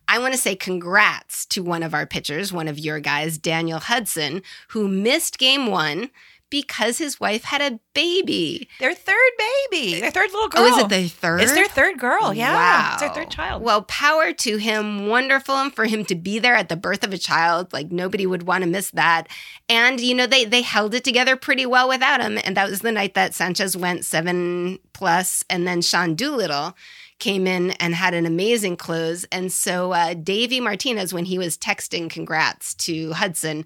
I 0.09 0.19
want 0.19 0.33
to 0.33 0.39
say 0.39 0.55
congrats 0.55 1.45
to 1.47 1.61
one 1.63 1.83
of 1.83 1.93
our 1.93 2.05
pitchers, 2.05 2.51
one 2.51 2.67
of 2.67 2.77
your 2.79 2.99
guys, 2.99 3.37
Daniel 3.37 3.79
Hudson, 3.79 4.41
who 4.69 4.87
missed 4.87 5.37
game 5.37 5.67
one 5.67 6.09
because 6.49 6.97
his 6.97 7.19
wife 7.19 7.43
had 7.43 7.61
a 7.61 7.79
baby. 7.93 8.69
their 8.79 8.93
third 8.93 9.31
baby, 9.71 9.99
their 9.99 10.11
third 10.11 10.31
little 10.31 10.49
girl. 10.49 10.61
Oh, 10.63 10.65
is 10.67 10.77
it 10.77 10.89
the 10.89 11.07
third? 11.07 11.41
It's 11.41 11.53
their 11.53 11.67
third 11.67 11.99
girl. 11.99 12.33
Yeah. 12.33 12.53
Wow. 12.53 12.89
It's 12.93 13.01
their 13.01 13.13
third 13.13 13.29
child. 13.31 13.63
Well, 13.63 13.81
power 13.83 14.33
to 14.33 14.57
him. 14.57 15.07
Wonderful 15.07 15.55
and 15.55 15.73
for 15.73 15.85
him 15.85 16.05
to 16.05 16.15
be 16.15 16.39
there 16.39 16.55
at 16.55 16.69
the 16.69 16.75
birth 16.75 17.03
of 17.03 17.13
a 17.13 17.17
child. 17.17 17.73
Like 17.73 17.91
nobody 17.91 18.25
would 18.25 18.43
want 18.43 18.63
to 18.63 18.69
miss 18.69 18.91
that. 18.91 19.27
And 19.69 19.99
you 19.99 20.15
know, 20.15 20.27
they 20.27 20.45
they 20.45 20.61
held 20.61 20.93
it 20.93 21.03
together 21.03 21.35
pretty 21.35 21.65
well 21.65 21.89
without 21.89 22.21
him. 22.21 22.39
And 22.43 22.55
that 22.57 22.69
was 22.69 22.81
the 22.81 22.91
night 22.91 23.13
that 23.15 23.33
Sanchez 23.33 23.75
went 23.75 24.05
seven 24.05 24.79
plus, 24.93 25.43
and 25.49 25.67
then 25.67 25.81
Sean 25.81 26.15
Doolittle 26.15 26.75
came 27.19 27.47
in 27.47 27.71
and 27.71 27.95
had 27.95 28.13
an 28.13 28.25
amazing 28.25 28.77
close. 28.77 29.23
And 29.31 29.51
so 29.51 29.91
uh, 29.91 30.13
Davey 30.13 30.59
Martinez, 30.59 31.13
when 31.13 31.25
he 31.25 31.37
was 31.39 31.57
texting 31.57 32.09
congrats 32.09 32.75
to 32.75 33.11
Hudson, 33.13 33.65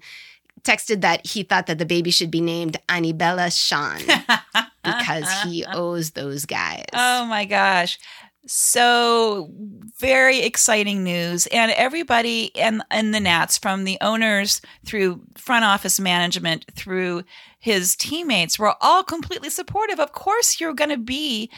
texted 0.64 1.00
that 1.00 1.26
he 1.26 1.42
thought 1.42 1.66
that 1.66 1.78
the 1.78 1.86
baby 1.86 2.10
should 2.10 2.30
be 2.30 2.40
named 2.40 2.76
Anibella 2.88 3.50
Sean 3.50 3.98
because 4.84 5.30
he 5.44 5.64
owes 5.64 6.12
those 6.12 6.44
guys. 6.44 6.84
Oh 6.92 7.26
my 7.26 7.44
gosh. 7.44 7.98
So 8.46 9.50
very 9.98 10.40
exciting 10.40 11.04
news. 11.04 11.46
And 11.48 11.70
everybody 11.72 12.46
in, 12.54 12.82
in 12.92 13.12
the 13.12 13.20
Nats, 13.20 13.56
from 13.56 13.84
the 13.84 13.98
owners 14.00 14.60
through 14.84 15.20
front 15.36 15.64
office 15.64 16.00
management 16.00 16.66
through 16.74 17.22
his 17.60 17.94
teammates, 17.94 18.58
were 18.58 18.74
all 18.80 19.04
completely 19.04 19.48
supportive. 19.48 20.00
Of 20.00 20.12
course, 20.12 20.60
you're 20.60 20.74
going 20.74 20.90
to 20.90 20.98
be 20.98 21.50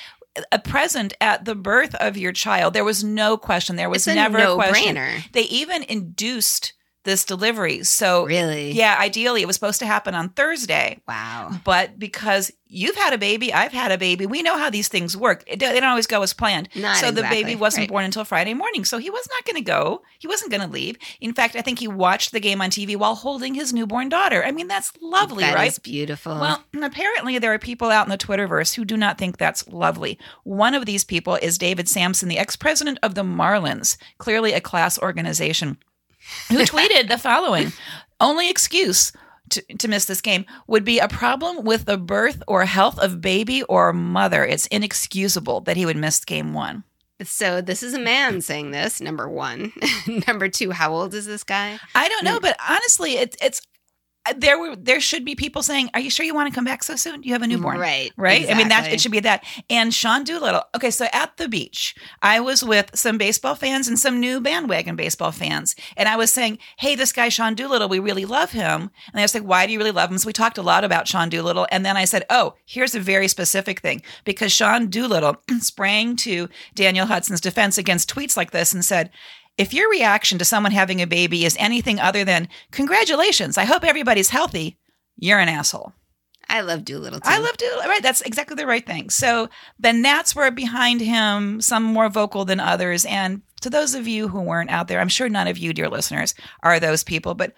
a 0.52 0.58
present 0.58 1.14
at 1.20 1.46
the 1.46 1.54
birth 1.54 1.94
of 1.94 2.18
your 2.18 2.32
child. 2.32 2.74
There 2.74 2.84
was 2.84 3.02
no 3.02 3.38
question. 3.38 3.76
There 3.76 3.88
was 3.88 4.06
never 4.06 4.38
a 4.38 4.54
question. 4.54 4.94
no-brainer. 4.94 5.32
They 5.32 5.42
even 5.42 5.84
induced 5.84 6.73
this 7.04 7.24
delivery. 7.24 7.84
So 7.84 8.26
Really? 8.26 8.72
yeah, 8.72 8.96
ideally 9.00 9.42
it 9.42 9.46
was 9.46 9.56
supposed 9.56 9.78
to 9.80 9.86
happen 9.86 10.14
on 10.14 10.30
Thursday. 10.30 11.00
Wow. 11.06 11.52
But 11.64 11.98
because 11.98 12.50
you've 12.66 12.96
had 12.96 13.12
a 13.12 13.18
baby, 13.18 13.52
I've 13.52 13.72
had 13.72 13.92
a 13.92 13.98
baby, 13.98 14.26
we 14.26 14.42
know 14.42 14.58
how 14.58 14.68
these 14.70 14.88
things 14.88 15.16
work. 15.16 15.44
It, 15.46 15.60
they 15.60 15.78
don't 15.78 15.84
always 15.84 16.06
go 16.08 16.22
as 16.22 16.32
planned. 16.32 16.68
Not 16.74 16.96
so 16.96 17.10
the 17.10 17.22
baby 17.22 17.54
wasn't 17.54 17.82
right. 17.82 17.88
born 17.90 18.04
until 18.04 18.24
Friday 18.24 18.52
morning. 18.54 18.84
So 18.84 18.98
he 18.98 19.10
was 19.10 19.28
not 19.30 19.44
going 19.44 19.62
to 19.62 19.70
go. 19.70 20.02
He 20.18 20.26
wasn't 20.26 20.50
going 20.50 20.62
to 20.62 20.66
leave. 20.68 20.96
In 21.20 21.34
fact, 21.34 21.54
I 21.56 21.60
think 21.62 21.78
he 21.78 21.86
watched 21.86 22.32
the 22.32 22.40
game 22.40 22.60
on 22.60 22.70
TV 22.70 22.96
while 22.96 23.14
holding 23.14 23.54
his 23.54 23.72
newborn 23.72 24.08
daughter. 24.08 24.42
I 24.44 24.50
mean, 24.50 24.66
that's 24.66 24.92
lovely, 25.00 25.44
That 25.44 25.54
right? 25.54 25.68
is 25.70 25.78
beautiful. 25.78 26.32
Well, 26.40 26.64
apparently 26.82 27.38
there 27.38 27.52
are 27.52 27.58
people 27.58 27.90
out 27.90 28.06
in 28.06 28.10
the 28.10 28.18
Twitterverse 28.18 28.74
who 28.74 28.84
do 28.84 28.96
not 28.96 29.18
think 29.18 29.36
that's 29.36 29.68
lovely. 29.68 30.18
One 30.42 30.74
of 30.74 30.86
these 30.86 31.04
people 31.04 31.36
is 31.36 31.58
David 31.58 31.88
Samson, 31.88 32.28
the 32.28 32.38
ex-president 32.38 32.98
of 33.02 33.14
the 33.14 33.22
Marlins, 33.22 33.96
clearly 34.18 34.52
a 34.52 34.60
class 34.60 34.98
organization, 34.98 35.78
who 36.48 36.58
tweeted 36.64 37.08
the 37.08 37.18
following: 37.18 37.72
"Only 38.20 38.50
excuse." 38.50 39.12
To, 39.50 39.60
to 39.76 39.88
miss 39.88 40.06
this 40.06 40.22
game 40.22 40.46
would 40.66 40.86
be 40.86 40.98
a 40.98 41.06
problem 41.06 41.64
with 41.64 41.84
the 41.84 41.98
birth 41.98 42.42
or 42.48 42.64
health 42.64 42.98
of 42.98 43.20
baby 43.20 43.62
or 43.64 43.92
mother. 43.92 44.42
It's 44.42 44.66
inexcusable 44.68 45.60
that 45.62 45.76
he 45.76 45.84
would 45.84 45.98
miss 45.98 46.24
game 46.24 46.54
one. 46.54 46.82
so 47.22 47.60
this 47.60 47.82
is 47.82 47.92
a 47.92 47.98
man 47.98 48.40
saying 48.40 48.70
this. 48.70 49.02
Number 49.02 49.28
one. 49.28 49.72
number 50.26 50.48
two. 50.48 50.70
How 50.70 50.94
old 50.94 51.12
is 51.12 51.26
this 51.26 51.44
guy? 51.44 51.78
I 51.94 52.08
don't 52.08 52.24
know, 52.24 52.40
but 52.40 52.56
honestly, 52.68 53.18
it's 53.18 53.36
it's 53.40 53.60
Uh, 54.26 54.32
there 54.36 54.58
were 54.58 54.74
there 54.76 55.00
should 55.00 55.24
be 55.24 55.34
people 55.34 55.62
saying, 55.62 55.90
"Are 55.92 56.00
you 56.00 56.10
sure 56.10 56.24
you 56.24 56.34
want 56.34 56.48
to 56.48 56.54
come 56.54 56.64
back 56.64 56.82
so 56.82 56.96
soon? 56.96 57.22
You 57.22 57.32
have 57.32 57.42
a 57.42 57.46
newborn." 57.46 57.78
Right. 57.78 58.12
right? 58.16 58.50
I 58.50 58.54
mean, 58.54 58.68
that 58.68 58.90
it 58.90 59.00
should 59.00 59.12
be 59.12 59.20
that. 59.20 59.44
And 59.68 59.92
Sean 59.92 60.24
Doolittle. 60.24 60.62
Okay, 60.74 60.90
so 60.90 61.06
at 61.12 61.36
the 61.36 61.48
beach, 61.48 61.94
I 62.22 62.40
was 62.40 62.64
with 62.64 62.90
some 62.94 63.18
baseball 63.18 63.54
fans 63.54 63.86
and 63.86 63.98
some 63.98 64.20
new 64.20 64.40
bandwagon 64.40 64.96
baseball 64.96 65.32
fans, 65.32 65.76
and 65.96 66.08
I 66.08 66.16
was 66.16 66.32
saying, 66.32 66.58
"Hey, 66.78 66.94
this 66.94 67.12
guy 67.12 67.28
Sean 67.28 67.54
Doolittle, 67.54 67.88
we 67.88 67.98
really 67.98 68.24
love 68.24 68.52
him." 68.52 68.90
And 69.12 69.20
I 69.20 69.22
was 69.22 69.34
like, 69.34 69.44
"Why 69.44 69.66
do 69.66 69.72
you 69.72 69.78
really 69.78 69.90
love 69.90 70.10
him?" 70.10 70.18
So 70.18 70.26
we 70.26 70.32
talked 70.32 70.58
a 70.58 70.62
lot 70.62 70.84
about 70.84 71.06
Sean 71.06 71.28
Doolittle, 71.28 71.66
and 71.70 71.84
then 71.84 71.96
I 71.96 72.06
said, 72.06 72.24
"Oh, 72.30 72.54
here's 72.64 72.94
a 72.94 73.00
very 73.00 73.28
specific 73.28 73.80
thing," 73.80 74.02
because 74.24 74.52
Sean 74.52 74.88
Doolittle 74.88 75.36
sprang 75.60 76.16
to 76.16 76.48
Daniel 76.74 77.06
Hudson's 77.06 77.40
defense 77.40 77.76
against 77.76 78.12
tweets 78.12 78.36
like 78.36 78.52
this 78.52 78.72
and 78.72 78.84
said. 78.84 79.10
If 79.56 79.72
your 79.72 79.90
reaction 79.90 80.38
to 80.38 80.44
someone 80.44 80.72
having 80.72 81.00
a 81.00 81.06
baby 81.06 81.44
is 81.44 81.56
anything 81.60 82.00
other 82.00 82.24
than 82.24 82.48
congratulations, 82.72 83.56
I 83.56 83.64
hope 83.64 83.84
everybody's 83.84 84.30
healthy, 84.30 84.78
you're 85.16 85.38
an 85.38 85.48
asshole. 85.48 85.92
I 86.48 86.60
love 86.60 86.84
Doolittle 86.84 87.20
too. 87.20 87.30
I 87.30 87.38
love 87.38 87.56
Doolittle. 87.56 87.88
Right, 87.88 88.02
that's 88.02 88.20
exactly 88.20 88.56
the 88.56 88.66
right 88.66 88.84
thing. 88.84 89.10
So 89.10 89.48
the 89.78 89.92
Nats 89.92 90.34
were 90.36 90.50
behind 90.50 91.00
him, 91.00 91.60
some 91.60 91.82
more 91.82 92.08
vocal 92.08 92.44
than 92.44 92.60
others. 92.60 93.04
And 93.06 93.42
to 93.62 93.70
those 93.70 93.94
of 93.94 94.06
you 94.06 94.28
who 94.28 94.42
weren't 94.42 94.70
out 94.70 94.88
there, 94.88 95.00
I'm 95.00 95.08
sure 95.08 95.28
none 95.28 95.48
of 95.48 95.56
you, 95.56 95.72
dear 95.72 95.88
listeners, 95.88 96.34
are 96.62 96.78
those 96.78 97.02
people. 97.02 97.34
But 97.34 97.54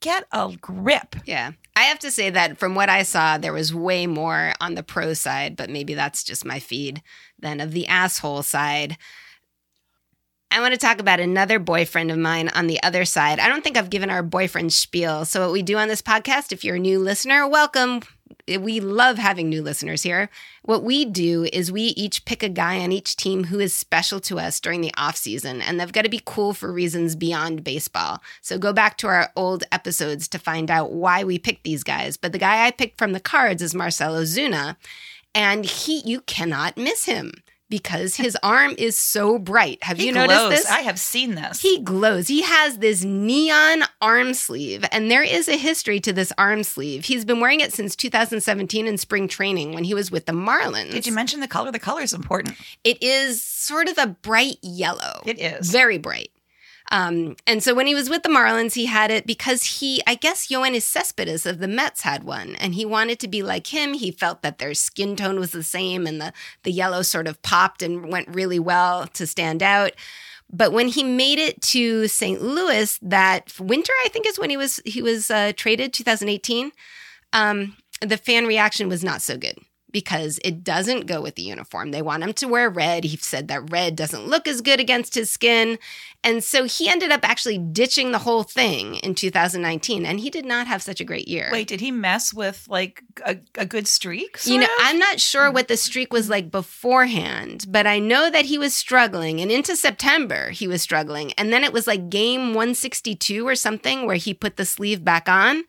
get 0.00 0.24
a 0.32 0.52
grip. 0.60 1.16
Yeah. 1.26 1.52
I 1.76 1.82
have 1.82 1.98
to 2.00 2.10
say 2.10 2.30
that 2.30 2.58
from 2.58 2.74
what 2.74 2.88
I 2.88 3.02
saw, 3.02 3.38
there 3.38 3.52
was 3.52 3.74
way 3.74 4.06
more 4.06 4.52
on 4.60 4.74
the 4.74 4.82
pro 4.82 5.14
side, 5.14 5.56
but 5.56 5.70
maybe 5.70 5.94
that's 5.94 6.24
just 6.24 6.44
my 6.44 6.58
feed 6.58 7.02
than 7.38 7.60
of 7.60 7.72
the 7.72 7.86
asshole 7.86 8.42
side. 8.42 8.96
I 10.54 10.60
want 10.60 10.72
to 10.72 10.78
talk 10.78 11.00
about 11.00 11.18
another 11.18 11.58
boyfriend 11.58 12.12
of 12.12 12.18
mine 12.18 12.48
on 12.50 12.68
the 12.68 12.80
other 12.84 13.04
side. 13.04 13.40
I 13.40 13.48
don't 13.48 13.64
think 13.64 13.76
I've 13.76 13.90
given 13.90 14.08
our 14.08 14.22
boyfriend 14.22 14.72
spiel. 14.72 15.24
So, 15.24 15.40
what 15.40 15.52
we 15.52 15.62
do 15.62 15.76
on 15.78 15.88
this 15.88 16.00
podcast, 16.00 16.52
if 16.52 16.62
you're 16.62 16.76
a 16.76 16.78
new 16.78 17.00
listener, 17.00 17.48
welcome. 17.48 18.02
We 18.46 18.78
love 18.78 19.18
having 19.18 19.48
new 19.48 19.62
listeners 19.62 20.04
here. 20.04 20.30
What 20.62 20.84
we 20.84 21.06
do 21.06 21.48
is 21.52 21.72
we 21.72 21.82
each 21.96 22.24
pick 22.24 22.44
a 22.44 22.48
guy 22.48 22.78
on 22.78 22.92
each 22.92 23.16
team 23.16 23.44
who 23.44 23.58
is 23.58 23.74
special 23.74 24.20
to 24.20 24.38
us 24.38 24.60
during 24.60 24.80
the 24.80 24.94
off 24.96 25.16
season, 25.16 25.60
and 25.60 25.80
they've 25.80 25.92
got 25.92 26.02
to 26.02 26.08
be 26.08 26.22
cool 26.24 26.54
for 26.54 26.72
reasons 26.72 27.16
beyond 27.16 27.64
baseball. 27.64 28.22
So 28.40 28.56
go 28.56 28.72
back 28.72 28.96
to 28.98 29.08
our 29.08 29.32
old 29.34 29.64
episodes 29.72 30.28
to 30.28 30.38
find 30.38 30.70
out 30.70 30.92
why 30.92 31.24
we 31.24 31.36
picked 31.36 31.64
these 31.64 31.82
guys. 31.82 32.16
But 32.16 32.30
the 32.30 32.38
guy 32.38 32.64
I 32.64 32.70
picked 32.70 32.96
from 32.96 33.10
the 33.10 33.18
cards 33.18 33.60
is 33.60 33.74
Marcell 33.74 34.14
Ozuna, 34.14 34.76
and 35.34 35.64
he 35.64 36.00
you 36.04 36.20
cannot 36.20 36.76
miss 36.76 37.06
him 37.06 37.32
because 37.68 38.16
his 38.16 38.36
arm 38.42 38.74
is 38.78 38.98
so 38.98 39.38
bright. 39.38 39.82
Have 39.82 39.98
He 39.98 40.06
you 40.06 40.12
glows. 40.12 40.28
noticed 40.28 40.50
this? 40.62 40.70
I 40.70 40.80
have 40.80 40.98
seen 40.98 41.34
this. 41.34 41.60
He 41.60 41.80
glows. 41.82 42.28
He 42.28 42.42
has 42.42 42.78
this 42.78 43.04
neon 43.04 43.84
arm 44.00 44.34
sleeve, 44.34 44.84
and 44.92 45.10
there 45.10 45.22
is 45.22 45.48
a 45.48 45.56
history 45.56 46.00
to 46.00 46.12
this 46.12 46.32
arm 46.38 46.62
sleeve. 46.62 47.04
He's 47.04 47.24
been 47.24 47.40
wearing 47.40 47.60
it 47.60 47.72
since 47.72 47.96
2017 47.96 48.86
in 48.86 48.98
spring 48.98 49.28
training 49.28 49.72
when 49.72 49.84
he 49.84 49.94
was 49.94 50.10
with 50.10 50.26
the 50.26 50.32
Marlins. 50.32 50.90
Did 50.92 51.06
you 51.06 51.12
mention 51.12 51.40
the 51.40 51.48
color? 51.48 51.70
The 51.72 51.78
color 51.78 52.02
is 52.02 52.12
important. 52.12 52.56
It 52.84 53.02
is 53.02 53.42
sort 53.42 53.88
of 53.88 53.98
a 53.98 54.06
bright 54.08 54.58
yellow. 54.62 55.22
It 55.24 55.38
is. 55.40 55.70
Very 55.70 55.98
bright. 55.98 56.30
Um, 56.92 57.36
and 57.46 57.62
so 57.62 57.74
when 57.74 57.86
he 57.86 57.94
was 57.94 58.10
with 58.10 58.22
the 58.22 58.28
Marlins, 58.28 58.74
he 58.74 58.86
had 58.86 59.10
it 59.10 59.26
because 59.26 59.80
he, 59.80 60.02
I 60.06 60.14
guess, 60.14 60.48
Yoenis 60.48 60.82
Cespedes 60.82 61.46
of 61.46 61.58
the 61.58 61.68
Mets 61.68 62.02
had 62.02 62.24
one, 62.24 62.56
and 62.56 62.74
he 62.74 62.84
wanted 62.84 63.18
to 63.20 63.28
be 63.28 63.42
like 63.42 63.68
him. 63.68 63.94
He 63.94 64.10
felt 64.10 64.42
that 64.42 64.58
their 64.58 64.74
skin 64.74 65.16
tone 65.16 65.40
was 65.40 65.52
the 65.52 65.62
same, 65.62 66.06
and 66.06 66.20
the 66.20 66.32
the 66.62 66.72
yellow 66.72 67.02
sort 67.02 67.26
of 67.26 67.40
popped 67.42 67.82
and 67.82 68.12
went 68.12 68.34
really 68.34 68.58
well 68.58 69.06
to 69.08 69.26
stand 69.26 69.62
out. 69.62 69.92
But 70.52 70.72
when 70.72 70.88
he 70.88 71.02
made 71.02 71.38
it 71.38 71.60
to 71.62 72.06
St. 72.06 72.42
Louis 72.42 72.98
that 73.02 73.58
winter, 73.58 73.92
I 74.04 74.08
think 74.08 74.26
is 74.26 74.38
when 74.38 74.50
he 74.50 74.56
was 74.56 74.80
he 74.84 75.00
was 75.00 75.30
uh, 75.30 75.52
traded, 75.56 75.92
2018. 75.92 76.70
Um, 77.32 77.76
the 78.00 78.18
fan 78.18 78.46
reaction 78.46 78.88
was 78.88 79.02
not 79.02 79.22
so 79.22 79.36
good 79.36 79.56
because 79.94 80.40
it 80.44 80.64
doesn't 80.64 81.06
go 81.06 81.22
with 81.22 81.36
the 81.36 81.42
uniform. 81.42 81.92
They 81.92 82.02
want 82.02 82.24
him 82.24 82.32
to 82.34 82.48
wear 82.48 82.68
red. 82.68 83.04
He 83.04 83.16
said 83.16 83.46
that 83.46 83.70
red 83.70 83.94
doesn't 83.94 84.26
look 84.26 84.48
as 84.48 84.60
good 84.60 84.80
against 84.80 85.14
his 85.14 85.30
skin. 85.30 85.78
And 86.24 86.42
so 86.42 86.64
he 86.64 86.88
ended 86.88 87.12
up 87.12 87.20
actually 87.22 87.58
ditching 87.58 88.10
the 88.10 88.18
whole 88.18 88.42
thing 88.42 88.96
in 88.96 89.14
2019. 89.14 90.04
And 90.04 90.18
he 90.18 90.30
did 90.30 90.44
not 90.44 90.66
have 90.66 90.82
such 90.82 91.00
a 91.00 91.04
great 91.04 91.28
year. 91.28 91.48
Wait, 91.52 91.68
did 91.68 91.80
he 91.80 91.92
mess 91.92 92.34
with 92.34 92.66
like 92.68 93.04
a, 93.24 93.36
a 93.56 93.64
good 93.64 93.86
streak? 93.86 94.44
You 94.44 94.58
know, 94.58 94.64
of? 94.64 94.70
I'm 94.80 94.98
not 94.98 95.20
sure 95.20 95.48
what 95.48 95.68
the 95.68 95.76
streak 95.76 96.12
was 96.12 96.28
like 96.28 96.50
beforehand, 96.50 97.66
but 97.68 97.86
I 97.86 98.00
know 98.00 98.30
that 98.30 98.46
he 98.46 98.58
was 98.58 98.74
struggling. 98.74 99.40
And 99.40 99.52
into 99.52 99.76
September, 99.76 100.50
he 100.50 100.66
was 100.66 100.82
struggling. 100.82 101.32
And 101.34 101.52
then 101.52 101.62
it 101.62 101.72
was 101.72 101.86
like 101.86 102.10
game 102.10 102.48
162 102.48 103.46
or 103.46 103.54
something 103.54 104.06
where 104.06 104.16
he 104.16 104.34
put 104.34 104.56
the 104.56 104.64
sleeve 104.64 105.04
back 105.04 105.28
on 105.28 105.62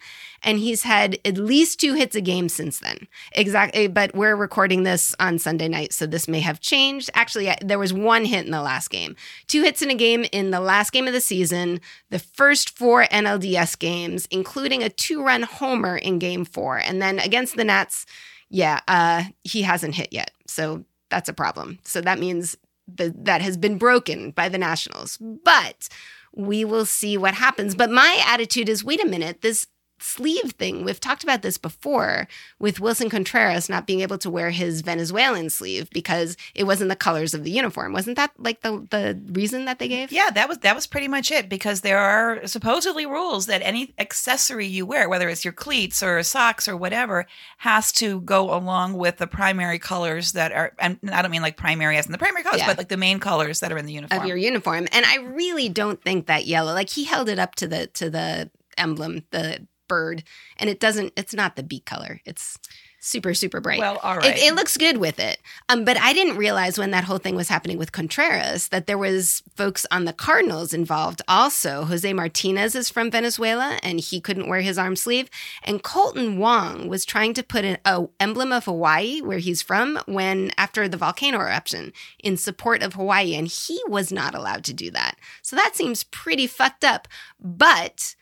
and 0.46 0.60
he's 0.60 0.84
had 0.84 1.18
at 1.26 1.38
least 1.38 1.80
two 1.80 1.96
hits 1.96 2.16
a 2.16 2.22
game 2.22 2.48
since 2.48 2.80
then. 2.80 3.08
Exactly, 3.34 3.88
but 3.88 4.16
we're 4.16 4.36
recording 4.36 4.84
this 4.84 5.16
on 5.20 5.40
Sunday 5.40 5.68
night, 5.68 5.92
so 5.92 6.06
this 6.06 6.28
may 6.28 6.40
have 6.40 6.62
changed. 6.62 7.10
Actually, 7.16 7.54
there 7.62 7.80
was 7.80 7.92
one 7.92 8.24
hit 8.24 8.46
in 8.46 8.52
the 8.52 8.62
last 8.62 8.90
game, 8.90 9.16
two 9.48 9.64
hits 9.64 9.82
in 9.82 9.90
a 9.90 9.96
game 9.96 10.26
in 10.32 10.52
the 10.52 10.60
last 10.62 10.92
game 10.92 11.08
of 11.08 11.14
the 11.14 11.20
season, 11.20 11.82
the 12.12 12.20
first 12.20 12.70
four 12.70 13.06
NLDS 13.06 13.78
games, 13.78 14.28
including 14.30 14.84
a 14.84 14.90
two-run 14.90 15.42
homer 15.42 15.98
in 15.98 16.20
Game 16.20 16.46
Four, 16.46 16.78
and 16.78 17.02
then 17.02 17.20
against 17.20 17.56
the 17.56 17.64
Nats, 17.64 18.06
yeah, 18.50 18.80
uh, 18.88 19.24
he 19.44 19.64
hasn't 19.64 19.96
hit 19.96 20.14
yet, 20.14 20.32
so 20.48 20.86
that's 21.10 21.28
a 21.28 21.34
problem. 21.34 21.80
So 21.84 22.02
that 22.02 22.20
means 22.20 22.56
that 22.88 23.26
that 23.26 23.42
has 23.42 23.58
been 23.58 23.80
broken 23.80 24.30
by 24.32 24.48
the 24.48 24.60
Nationals, 24.60 25.18
but 25.18 25.90
we 26.36 26.66
will 26.66 26.86
see 26.86 27.18
what 27.18 27.34
happens. 27.34 27.74
But 27.74 27.90
my 27.90 28.22
attitude 28.28 28.70
is 28.70 28.84
wait 28.84 29.04
a 29.04 29.08
minute, 29.08 29.42
this 29.42 29.66
sleeve 30.00 30.52
thing. 30.52 30.84
We've 30.84 31.00
talked 31.00 31.24
about 31.24 31.42
this 31.42 31.58
before 31.58 32.28
with 32.60 32.80
Willson 32.80 33.10
Contreras 33.10 33.70
not 33.70 33.88
being 33.88 34.02
able 34.02 34.18
to 34.20 34.30
wear 34.30 34.50
his 34.52 34.82
Venezuelan 34.82 35.50
sleeve 35.50 35.90
because 35.92 36.36
it 36.54 36.66
wasn't 36.66 36.90
the 36.90 36.96
colors 36.96 37.34
of 37.34 37.44
the 37.44 37.52
uniform. 37.52 37.94
Wasn't 37.94 38.18
that 38.18 38.32
like 38.38 38.62
the 38.62 38.86
the 38.92 39.20
reason 39.32 39.66
that 39.66 39.80
they 39.80 39.88
gave? 39.88 40.12
Yeah, 40.12 40.30
that 40.32 40.50
was 40.50 40.60
that 40.60 40.76
was 40.76 40.86
pretty 40.88 41.08
much 41.08 41.32
it 41.32 41.48
because 41.50 41.82
there 41.82 41.98
are 42.00 42.46
supposedly 42.46 43.06
rules 43.06 43.46
that 43.46 43.62
any 43.62 43.94
accessory 43.98 44.68
you 44.68 44.86
wear, 44.86 45.08
whether 45.10 45.30
it's 45.30 45.46
your 45.46 45.54
cleats 45.54 46.04
or 46.04 46.22
socks 46.24 46.68
or 46.68 46.76
whatever, 46.76 47.26
has 47.60 47.92
to 47.94 48.22
go 48.22 48.54
along 48.54 48.94
with 48.96 49.18
the 49.18 49.28
primary 49.28 49.80
colors 49.80 50.34
that 50.34 50.52
are. 50.52 50.74
And 50.80 51.00
I 51.12 51.22
don't 51.22 51.32
mean 51.32 51.42
like 51.42 51.58
primary 51.58 51.98
as 51.98 52.06
in 52.06 52.12
the 52.12 52.18
primary 52.18 52.44
colors, 52.44 52.60
Yeah. 52.60 52.68
but 52.68 52.78
like 52.78 52.90
the 52.90 52.98
main 52.98 53.20
colors 53.20 53.60
that 53.62 53.72
are 53.72 53.78
in 53.78 53.86
the 53.86 53.94
uniform. 53.94 54.22
Of 54.22 54.28
your 54.28 54.38
uniform, 54.38 54.88
and 54.92 55.06
I 55.06 55.18
really 55.18 55.70
don't 55.70 56.02
think 56.04 56.28
that 56.28 56.46
yellow. 56.46 56.74
Like 56.74 56.90
he 56.90 57.06
held 57.06 57.30
it 57.30 57.40
up 57.40 57.56
to 57.56 57.68
the 57.68 57.88
to 57.88 58.10
the 58.10 58.50
emblem, 58.78 59.24
the 59.32 59.66
bird, 59.88 60.24
and 60.58 60.70
it 60.70 60.80
doesn't. 60.80 61.14
It's 61.16 61.34
not 61.34 61.56
the 61.56 61.64
beak 61.64 61.86
color. 61.86 62.22
It's 62.26 62.58
super 63.06 63.36
super 63.36 63.62
bright. 63.62 63.80
well, 63.80 64.00
all 64.02 64.18
It, 64.18 64.38
it 64.38 64.56
looks 64.56 64.78
good 64.78 64.98
with 64.98 65.20
it. 65.20 65.38
Um, 65.70 65.86
but 65.86 65.98
I 65.98 66.12
didn't 66.12 66.38
realize 66.38 66.78
when 66.78 66.92
that 66.92 67.04
whole 67.04 67.20
thing 67.20 67.36
was 67.36 67.50
happening 67.50 67.78
with 67.78 67.92
Contreras 67.92 68.70
that 68.70 68.88
there 68.88 68.98
was 68.98 69.44
folks 69.56 69.86
on 69.92 70.06
the 70.06 70.14
Cardinals 70.14 70.74
involved 70.74 71.22
also. 71.28 71.86
Jose 71.86 72.12
Martinez 72.14 72.74
is 72.74 72.90
from 72.90 73.12
Venezuela 73.12 73.78
and 73.84 74.00
he 74.00 74.20
couldn't 74.20 74.50
wear 74.50 74.62
his 74.62 74.80
arm 74.80 74.96
sleeve. 74.96 75.30
And 75.64 75.84
Kolten 75.84 76.38
Wong 76.38 76.88
was 76.88 77.06
trying 77.06 77.36
to 77.36 77.44
put 77.44 77.64
an 77.64 77.78
a 77.86 78.08
emblem 78.20 78.52
of 78.52 78.66
Hawaii 78.66 79.22
where 79.22 79.38
he's 79.38 79.62
from 79.62 80.00
when 80.08 80.52
after 80.58 80.88
the 80.88 80.98
volcano 80.98 81.40
eruption 81.40 81.94
in 82.20 82.38
support 82.38 82.82
of 82.82 82.94
Hawaii. 82.94 83.36
And 83.36 83.48
he 83.48 83.80
was 83.88 84.12
not 84.12 84.34
allowed 84.34 84.64
to 84.66 84.74
do 84.74 84.90
that. 84.92 85.18
So 85.44 85.56
that 85.56 85.76
seems 85.76 86.04
pretty 86.04 86.48
fucked 86.48 86.84
up. 86.84 87.08
But 87.40 88.16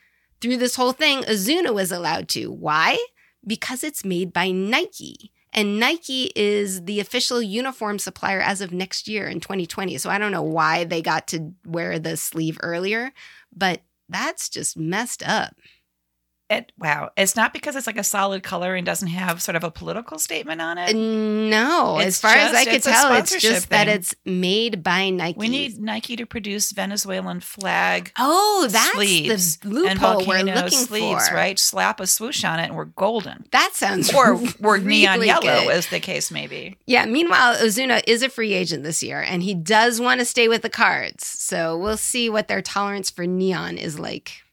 through 0.43 0.57
this 0.57 0.75
whole 0.75 0.91
thing, 0.91 1.23
Ozuna 1.23 1.73
was 1.73 1.91
allowed 1.91 2.29
to. 2.29 2.51
Why? 2.51 2.99
because 3.45 3.83
it's 3.83 4.05
made 4.05 4.33
by 4.33 4.51
Nike. 4.51 5.31
And 5.51 5.79
Nike 5.79 6.31
is 6.35 6.85
the 6.85 6.99
official 6.99 7.41
uniform 7.41 7.99
supplier 7.99 8.41
as 8.41 8.61
of 8.61 8.71
next 8.71 9.07
year 9.07 9.27
in 9.27 9.39
2020. 9.39 9.97
So 9.99 10.09
I 10.09 10.17
don't 10.17 10.31
know 10.31 10.41
why 10.41 10.83
they 10.83 11.01
got 11.01 11.27
to 11.29 11.53
wear 11.65 11.99
the 11.99 12.17
sleeve 12.17 12.57
earlier, 12.63 13.11
but 13.55 13.81
that's 14.09 14.49
just 14.49 14.77
messed 14.77 15.21
up. 15.23 15.55
It, 16.49 16.71
wow, 16.77 17.09
it's 17.17 17.35
not 17.35 17.51
because 17.53 17.75
it's 17.75 17.87
like 17.87 17.97
a 17.97 18.03
solid 18.03 18.43
color 18.43 18.75
and 18.75 18.85
doesn't 18.85 19.07
have 19.07 19.41
sort 19.41 19.55
of 19.55 19.63
a 19.63 19.71
political 19.71 20.19
statement 20.19 20.61
on 20.61 20.77
it. 20.77 20.93
No, 20.95 21.97
It's 21.99 22.07
as 22.07 22.21
far 22.21 22.35
as 22.35 22.53
I 22.53 22.65
could 22.65 22.83
tell, 22.83 23.13
it's 23.15 23.39
just 23.41 23.69
that 23.69 23.87
it's 23.87 24.13
made 24.25 24.83
by 24.83 25.09
Nike. 25.09 25.39
we 25.39 25.47
need 25.49 25.79
Nike 25.79 26.15
to 26.17 26.25
produce 26.25 26.71
Venezuelan 26.71 27.39
flag 27.39 28.11
Oh, 28.19 28.67
that's 28.69 28.91
sleeves 28.91 29.57
the 29.57 29.67
and 29.67 29.73
loophole 29.99 30.25
we're 30.27 30.43
looking 30.43 30.69
sleeves, 30.77 31.29
for. 31.29 31.33
right? 31.35 31.57
Slap 31.57 31.99
a 31.99 32.05
swoosh 32.05 32.43
on 32.43 32.59
it, 32.59 32.65
and 32.65 32.75
we're 32.75 32.85
golden. 32.85 33.45
That 33.51 33.71
sounds 33.73 34.13
Or 34.13 34.35
neon 34.79 34.81
really 35.15 35.25
yellow, 35.27 35.41
good. 35.41 35.69
as 35.71 35.87
the 35.87 35.99
case 36.01 36.29
may 36.29 36.45
be. 36.47 36.77
Yeah, 36.85 37.05
meanwhile, 37.05 37.55
Ozuna 37.55 38.01
is 38.05 38.21
a 38.21 38.29
free 38.29 38.53
agent 38.53 38.83
this 38.83 39.01
year 39.01 39.21
and 39.21 39.41
he 39.41 39.53
does 39.55 39.99
want 40.01 40.19
to 40.19 40.25
stay 40.25 40.47
with 40.47 40.61
the 40.61 40.69
cards. 40.69 41.25
So 41.25 41.77
we'll 41.77 41.97
see 41.97 42.29
what 42.29 42.47
their 42.47 42.61
tolerance 42.61 43.09
for 43.09 43.25
neon 43.25 43.77
is 43.77 43.97
like. 43.97 44.43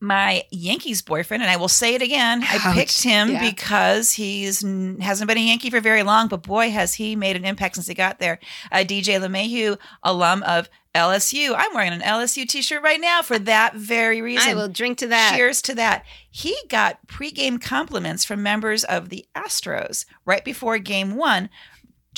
My 0.00 0.44
Yankees 0.50 1.02
boyfriend, 1.02 1.42
and 1.42 1.50
I 1.50 1.56
will 1.56 1.68
say 1.68 1.94
it 1.94 2.02
again. 2.02 2.42
I 2.44 2.58
Ouch. 2.62 2.74
picked 2.74 3.02
him 3.02 3.30
Yeah. 3.32 3.40
because 3.50 4.12
he's 4.12 4.62
hasn't 5.00 5.26
been 5.28 5.38
a 5.38 5.40
Yankee 5.40 5.70
for 5.70 5.80
very 5.80 6.02
long, 6.04 6.28
but 6.28 6.42
boy, 6.42 6.70
has 6.70 6.94
he 6.94 7.16
made 7.16 7.36
an 7.36 7.44
impact 7.44 7.74
since 7.74 7.88
he 7.88 7.94
got 7.94 8.18
there. 8.20 8.38
Uh, 8.70 8.78
DJ 8.78 9.18
LeMahieu, 9.20 9.76
alum 10.04 10.42
of 10.44 10.68
LSU. 10.94 11.54
I'm 11.56 11.74
wearing 11.74 11.92
an 11.92 12.00
LSU 12.00 12.48
T-shirt 12.48 12.82
right 12.82 13.00
now 13.00 13.22
for 13.22 13.38
that 13.40 13.74
very 13.74 14.20
reason. 14.22 14.48
I 14.50 14.54
will 14.54 14.68
drink 14.68 14.98
to 14.98 15.06
that. 15.08 15.34
Cheers 15.36 15.62
to 15.62 15.74
that. 15.74 16.04
He 16.30 16.56
got 16.68 17.06
pregame 17.06 17.60
compliments 17.60 18.24
from 18.24 18.42
members 18.42 18.84
of 18.84 19.08
the 19.08 19.26
Astros 19.36 20.04
right 20.24 20.44
before 20.44 20.78
game 20.78 21.14
one. 21.16 21.50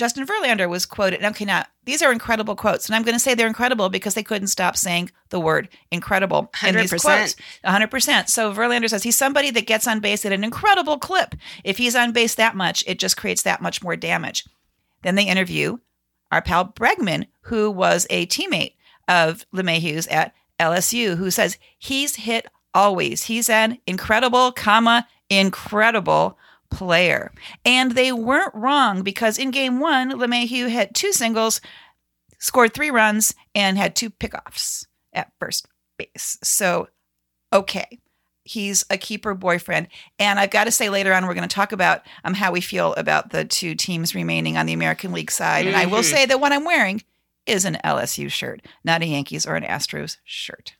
Justin 0.01 0.27
Verlander 0.27 0.67
was 0.67 0.87
quoted. 0.87 1.23
Okay, 1.23 1.45
now 1.45 1.67
these 1.85 2.01
are 2.01 2.11
incredible 2.11 2.57
quotes, 2.57 2.87
and 2.87 2.97
I'm 2.97 3.03
going 3.03 3.15
to 3.15 3.21
say 3.21 3.35
they're 3.35 3.47
incredible 3.47 3.91
because 3.91 4.15
they 4.15 4.23
couldn't 4.23 4.49
stop 4.49 4.75
saying 4.75 5.11
the 5.29 5.39
word 5.39 5.69
incredible 5.91 6.51
in 6.67 6.75
these 6.75 6.91
100%. 6.91 7.01
quotes. 7.03 7.37
100%. 7.67 8.29
So 8.31 8.51
Verlander 8.55 8.89
says 8.89 9.03
he's 9.03 9.17
somebody 9.17 9.51
that 9.51 9.67
gets 9.67 9.87
on 9.87 10.01
base 10.01 10.25
at 10.25 10.33
an 10.33 10.43
incredible 10.43 10.97
clip. 10.97 11.35
If 11.65 11.77
he's 11.77 11.95
on 11.95 12.13
base 12.13 12.35
that 12.37 12.57
much, 12.57 12.83
it 12.87 12.99
just 12.99 13.19
creates 13.19 13.43
that 13.43 13.61
much 13.61 13.83
more 13.83 13.95
damage. 13.95 14.47
Then 15.03 15.17
they 15.17 15.27
interview 15.27 15.77
our 16.33 16.41
pal 16.41 16.73
Bregman, 16.73 17.27
who 17.43 17.71
was 17.71 18.07
a 18.09 18.25
teammate 18.25 18.77
of 19.07 19.45
LeMahieu's 19.55 20.07
at 20.07 20.33
LSU, 20.59 21.19
who 21.19 21.31
says 21.31 21.59
he's 21.77 22.17
hit 22.17 22.47
always. 22.73 23.25
He's 23.25 23.51
an 23.51 23.77
incredible, 23.87 24.51
comma, 24.51 25.07
incredible 25.29 26.39
player. 26.71 27.33
And 27.65 27.93
they 27.93 28.13
weren't 28.13 28.55
wrong 28.55 29.03
because 29.03 29.39
in 29.39 29.51
game 29.51 29.81
one, 29.81 30.13
LeMahieu 30.13 30.71
had 30.71 30.95
two 30.95 31.13
singles, 31.13 31.61
scored 32.39 32.73
three 32.75 32.91
runs, 32.91 33.35
and 33.55 33.77
had 33.77 33.95
two 33.97 34.11
pickoffs 34.11 34.87
at 35.13 35.33
first 35.39 35.67
base. 35.99 36.39
So, 36.43 36.89
okay. 37.53 37.99
He's 38.43 38.85
a 38.91 38.97
keeper 38.97 39.35
boyfriend. 39.35 39.89
And 40.19 40.41
I've 40.41 40.51
got 40.51 40.65
to 40.65 40.71
say 40.73 40.89
later 40.89 41.13
on, 41.13 41.27
we're 41.27 41.35
going 41.35 41.49
to 41.49 41.55
talk 41.55 41.73
about 41.73 42.03
um, 42.25 42.35
how 42.35 42.51
we 42.51 42.61
feel 42.63 42.95
about 42.95 43.31
the 43.31 43.45
two 43.45 43.75
teams 43.75 44.15
remaining 44.15 44.57
on 44.57 44.65
the 44.67 44.73
American 44.73 45.13
League 45.13 45.31
side. 45.31 45.67
And 45.67 45.77
I 45.77 45.87
will 45.87 45.99
Mhm. 46.01 46.05
say 46.11 46.27
that 46.27 46.41
what 46.41 46.51
I'm 46.51 46.65
wearing 46.65 47.03
is 47.47 47.65
an 47.65 47.77
LSU 47.85 48.29
shirt, 48.31 48.63
not 48.83 49.03
a 49.03 49.07
Yankees 49.07 49.47
or 49.47 49.57
an 49.57 49.63
Astros 49.63 50.17
shirt. 50.25 50.75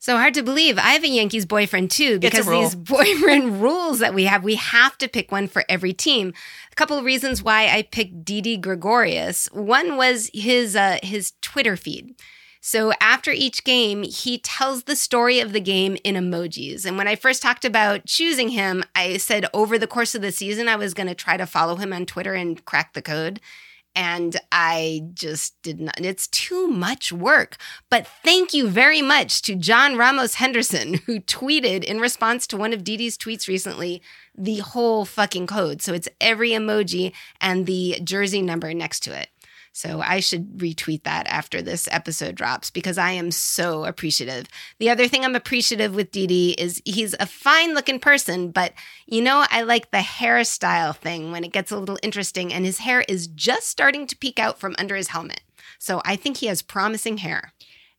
So 0.00 0.16
hard 0.16 0.32
to 0.34 0.42
believe. 0.42 0.78
I 0.78 0.92
have 0.92 1.04
a 1.04 1.08
Yankees 1.08 1.44
boyfriend 1.44 1.90
too 1.90 2.18
because 2.18 2.46
these 2.46 2.74
boyfriend 2.74 3.60
rules 3.62 3.98
that 3.98 4.14
we 4.14 4.24
have, 4.24 4.42
we 4.42 4.54
have 4.54 4.96
to 4.96 5.08
pick 5.08 5.30
one 5.30 5.46
for 5.46 5.62
every 5.68 5.92
team. 5.92 6.32
A 6.72 6.74
couple 6.74 6.96
of 6.96 7.04
reasons 7.04 7.42
why 7.42 7.68
I 7.68 7.82
picked 7.82 8.24
Didi 8.24 8.56
Gregorius. 8.56 9.50
One 9.52 9.98
was 9.98 10.30
his 10.32 10.74
uh, 10.74 11.00
his 11.02 11.34
Twitter 11.42 11.76
feed. 11.76 12.14
So 12.62 12.92
after 12.98 13.30
each 13.30 13.62
game, 13.62 14.02
he 14.02 14.38
tells 14.38 14.84
the 14.84 14.96
story 14.96 15.38
of 15.38 15.52
the 15.52 15.60
game 15.60 15.98
in 16.02 16.14
emojis. 16.14 16.86
And 16.86 16.96
when 16.96 17.08
I 17.08 17.14
first 17.14 17.42
talked 17.42 17.66
about 17.66 18.06
choosing 18.06 18.50
him, 18.50 18.84
I 18.94 19.18
said 19.18 19.46
over 19.52 19.78
the 19.78 19.86
course 19.86 20.14
of 20.14 20.22
the 20.22 20.32
season, 20.32 20.66
I 20.66 20.76
was 20.76 20.94
going 20.94 21.08
to 21.08 21.14
try 21.14 21.36
to 21.36 21.46
follow 21.46 21.76
him 21.76 21.92
on 21.92 22.06
Twitter 22.06 22.32
and 22.32 22.62
crack 22.64 22.94
the 22.94 23.02
code. 23.02 23.40
And 23.94 24.36
I 24.52 25.02
just 25.14 25.60
did 25.62 25.80
not. 25.80 26.00
It's 26.00 26.28
too 26.28 26.68
much 26.68 27.12
work. 27.12 27.56
But 27.90 28.06
thank 28.06 28.54
you 28.54 28.68
very 28.68 29.02
much 29.02 29.42
to 29.42 29.54
John 29.54 29.96
Ramos 29.96 30.34
Henderson, 30.34 30.94
who 31.06 31.20
tweeted 31.20 31.84
in 31.84 31.98
response 32.00 32.46
to 32.48 32.56
one 32.56 32.72
of 32.72 32.84
Didi's 32.84 33.18
tweets 33.18 33.48
recently 33.48 34.00
the 34.36 34.58
whole 34.58 35.04
fucking 35.04 35.46
code. 35.46 35.82
So 35.82 35.92
it's 35.92 36.08
every 36.20 36.50
emoji 36.50 37.12
and 37.40 37.66
the 37.66 38.00
jersey 38.02 38.42
number 38.42 38.72
next 38.72 39.00
to 39.04 39.18
it. 39.18 39.28
So 39.72 40.00
I 40.00 40.20
should 40.20 40.58
retweet 40.58 41.04
that 41.04 41.26
after 41.28 41.62
this 41.62 41.88
episode 41.90 42.34
drops 42.34 42.70
because 42.70 42.98
I 42.98 43.12
am 43.12 43.30
so 43.30 43.84
appreciative. 43.84 44.46
The 44.78 44.90
other 44.90 45.06
thing 45.06 45.24
I'm 45.24 45.36
appreciative 45.36 45.94
with 45.94 46.10
Didi 46.10 46.52
is 46.52 46.82
he's 46.84 47.14
a 47.20 47.26
fine 47.26 47.74
looking 47.74 48.00
person, 48.00 48.50
but 48.50 48.72
you 49.06 49.22
know, 49.22 49.46
I 49.50 49.62
like 49.62 49.90
the 49.90 49.98
hairstyle 49.98 50.96
thing 50.96 51.30
when 51.30 51.44
it 51.44 51.52
gets 51.52 51.70
a 51.70 51.78
little 51.78 51.98
interesting, 52.02 52.52
and 52.52 52.64
his 52.64 52.78
hair 52.78 53.04
is 53.08 53.28
just 53.28 53.68
starting 53.68 54.06
to 54.08 54.16
peek 54.16 54.38
out 54.38 54.58
from 54.58 54.74
under 54.78 54.96
his 54.96 55.08
helmet. 55.08 55.42
So 55.78 56.02
I 56.04 56.16
think 56.16 56.38
he 56.38 56.46
has 56.46 56.62
promising 56.62 57.18
hair. 57.18 57.52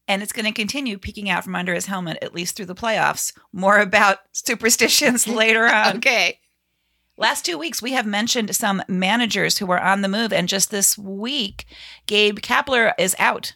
And 0.08 0.22
it's 0.22 0.34
going 0.34 0.46
to 0.46 0.52
continue 0.52 0.98
peeking 0.98 1.30
out 1.30 1.44
from 1.44 1.56
under 1.56 1.74
his 1.74 1.86
helmet 1.86 2.18
at 2.22 2.36
least 2.36 2.56
through 2.58 2.66
the 2.66 2.76
playoffs. 2.76 3.34
More 3.54 3.80
about 3.80 4.18
superstitions 4.34 5.26
later 5.28 5.66
on. 5.66 5.98
Okay. 5.98 6.40
Last 7.22 7.46
two 7.46 7.56
weeks, 7.60 7.84
we 7.84 7.92
have 7.92 8.08
mentioned 8.08 8.56
some 8.56 8.82
managers 8.88 9.60
who 9.60 9.68
were 9.68 9.80
on 9.80 10.02
the 10.02 10.08
move. 10.08 10.34
And 10.34 10.50
just 10.50 10.72
this 10.72 10.98
week, 10.98 11.66
Gabe 12.08 12.40
Kapler 12.40 12.94
is 12.98 13.16
out 13.20 13.54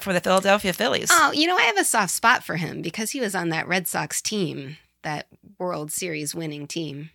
for 0.00 0.12
the 0.12 0.20
Philadelphia 0.20 0.72
Phillies. 0.72 1.10
Oh, 1.12 1.30
you 1.30 1.46
know, 1.46 1.56
I 1.56 1.62
have 1.62 1.78
a 1.78 1.84
soft 1.84 2.10
spot 2.10 2.42
for 2.42 2.56
him 2.56 2.82
because 2.82 3.12
he 3.12 3.20
was 3.20 3.36
on 3.36 3.50
that 3.50 3.68
Red 3.68 3.86
Sox 3.86 4.20
team, 4.20 4.78
that 5.04 5.28
World 5.60 5.92
Series 5.92 6.34
winning 6.34 6.66
team, 6.66 7.10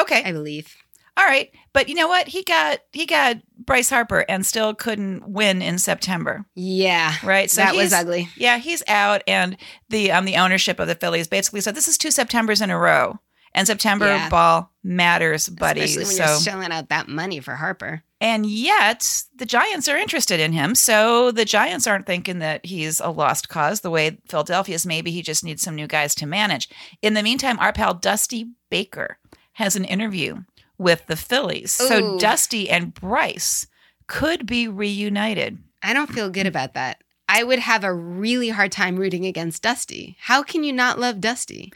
Okay. 0.00 0.24
I 0.24 0.32
believe. 0.32 0.74
All 1.16 1.24
right. 1.24 1.50
But 1.72 1.88
you 1.88 1.94
know 1.94 2.08
what? 2.08 2.26
He 2.28 2.42
got 2.42 2.78
he 2.92 3.06
got 3.06 3.38
Bryce 3.58 3.90
Harper 3.90 4.24
and 4.28 4.44
still 4.46 4.74
couldn't 4.74 5.28
win 5.28 5.62
in 5.62 5.78
September. 5.78 6.46
Yeah. 6.54 7.14
Right. 7.24 7.50
So 7.50 7.60
that 7.60 7.74
was 7.74 7.92
ugly. 7.92 8.28
Yeah, 8.36 8.58
he's 8.58 8.84
out 8.86 9.22
and 9.26 9.56
the 9.88 10.12
um 10.12 10.24
the 10.24 10.36
ownership 10.36 10.78
of 10.78 10.86
the 10.86 10.94
Phillies 10.94 11.26
basically 11.26 11.60
said 11.60 11.74
this 11.74 11.88
is 11.88 11.98
two 11.98 12.12
Septembers 12.12 12.60
in 12.60 12.70
a 12.70 12.78
row. 12.78 13.18
And 13.58 13.66
September 13.66 14.06
Yeah. 14.06 14.28
ball 14.28 14.72
matters, 14.84 15.48
buddy. 15.48 15.82
Especially 15.82 16.04
when 16.04 16.14
so 16.14 16.32
you're 16.32 16.40
shelling 16.40 16.72
out 16.72 16.88
that 16.88 17.08
money 17.08 17.40
for 17.40 17.56
Harper. 17.56 18.02
And 18.20 18.46
yet, 18.46 19.24
the 19.36 19.46
Giants 19.46 19.88
are 19.88 19.96
interested 19.96 20.40
in 20.40 20.52
him. 20.52 20.74
So 20.74 21.30
the 21.30 21.44
Giants 21.44 21.86
aren't 21.86 22.06
thinking 22.06 22.38
that 22.38 22.64
he's 22.64 23.00
a 23.00 23.10
lost 23.10 23.48
cause 23.48 23.80
the 23.80 23.90
way 23.90 24.18
Philadelphia 24.28 24.74
is. 24.76 24.86
Maybe 24.86 25.10
he 25.10 25.22
just 25.22 25.44
needs 25.44 25.62
some 25.62 25.74
new 25.74 25.86
guys 25.86 26.14
to 26.16 26.26
manage. 26.26 26.68
In 27.02 27.14
the 27.14 27.22
meantime, 27.22 27.58
our 27.58 27.72
pal 27.72 27.94
Dusty 27.94 28.50
Baker 28.70 29.18
has 29.54 29.76
an 29.76 29.84
interview 29.84 30.44
with 30.78 31.06
the 31.06 31.16
Phillies. 31.16 31.72
So 31.72 32.18
Dusty 32.18 32.70
and 32.70 32.94
Bryce 32.94 33.66
could 34.06 34.46
be 34.46 34.68
reunited. 34.68 35.58
I 35.82 35.92
don't 35.92 36.12
feel 36.12 36.30
good 36.30 36.46
about 36.46 36.74
that. 36.74 37.02
I 37.28 37.44
would 37.44 37.58
have 37.58 37.84
a 37.84 37.92
really 37.92 38.48
hard 38.48 38.72
time 38.72 38.96
rooting 38.96 39.26
against 39.26 39.62
Dusty. 39.62 40.16
How 40.20 40.42
can 40.42 40.64
you 40.64 40.72
not 40.72 40.98
love 40.98 41.20
Dusty? 41.20 41.72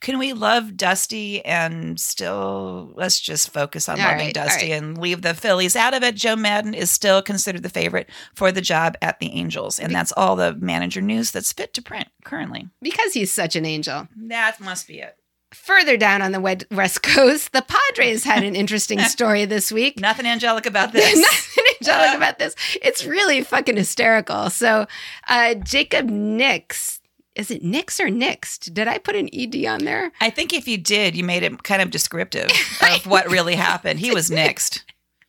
Can 0.00 0.18
we 0.18 0.32
love 0.32 0.76
Dusty 0.76 1.44
and 1.44 2.00
still 2.00 2.92
let's 2.94 3.20
just 3.20 3.50
focus 3.50 3.88
on 3.88 4.00
All 4.00 4.06
loving 4.06 4.26
right, 4.26 4.34
Dusty 4.34 4.72
right. 4.72 4.82
and 4.82 4.96
leave 4.96 5.20
the 5.22 5.34
Phillies 5.34 5.76
out 5.76 5.92
of 5.92 6.02
it? 6.02 6.14
Joe 6.14 6.36
Maddon 6.36 6.72
is 6.72 6.90
still 6.90 7.20
considered 7.20 7.62
the 7.62 7.68
favorite 7.68 8.08
for 8.34 8.50
the 8.50 8.62
job 8.62 8.96
at 9.02 9.20
the 9.20 9.30
Angels. 9.32 9.78
And 9.78 9.94
that's 9.94 10.12
all 10.16 10.36
the 10.36 10.54
manager 10.54 11.02
news 11.02 11.30
that's 11.30 11.52
fit 11.52 11.74
to 11.74 11.82
print 11.82 12.08
currently. 12.24 12.68
Because 12.80 13.12
he's 13.12 13.30
such 13.30 13.56
an 13.56 13.66
angel. 13.66 14.08
That 14.16 14.58
must 14.58 14.88
be 14.88 15.00
it. 15.00 15.16
Further 15.52 15.96
down 15.96 16.22
on 16.22 16.30
the 16.30 16.40
West 16.70 17.02
Coast, 17.02 17.52
the 17.52 17.62
Padres 17.66 18.22
had 18.24 18.44
an 18.44 18.54
interesting 18.56 19.00
story 19.00 19.44
this 19.44 19.72
week. 19.72 19.98
Nothing 19.98 20.24
angelic 20.26 20.64
about 20.64 20.92
this. 20.94 21.18
Nothing 21.18 21.64
angelic 21.80 22.16
about 22.16 22.38
this. 22.38 22.54
It's 22.80 23.04
really 23.04 23.42
fucking 23.42 23.76
hysterical. 23.76 24.48
So, 24.48 24.86
uh, 25.28 25.54
Jacob 25.54 26.06
Nix, 26.08 26.99
is 27.40 27.50
it 27.50 27.64
Nix 27.64 27.98
or 27.98 28.08
Nixed? 28.08 28.72
Did 28.74 28.86
I 28.86 28.98
put 28.98 29.16
an 29.16 29.30
ED 29.32 29.64
on 29.64 29.86
there? 29.86 30.12
I 30.20 30.28
think 30.28 30.52
if 30.52 30.68
you 30.68 30.76
did, 30.76 31.16
you 31.16 31.24
made 31.24 31.42
it 31.42 31.62
kind 31.62 31.80
of 31.80 31.90
descriptive 31.90 32.50
of 32.82 33.06
what 33.06 33.30
really 33.30 33.54
happened. 33.54 33.98
He 33.98 34.10
was 34.10 34.28
nixed. 34.28 34.82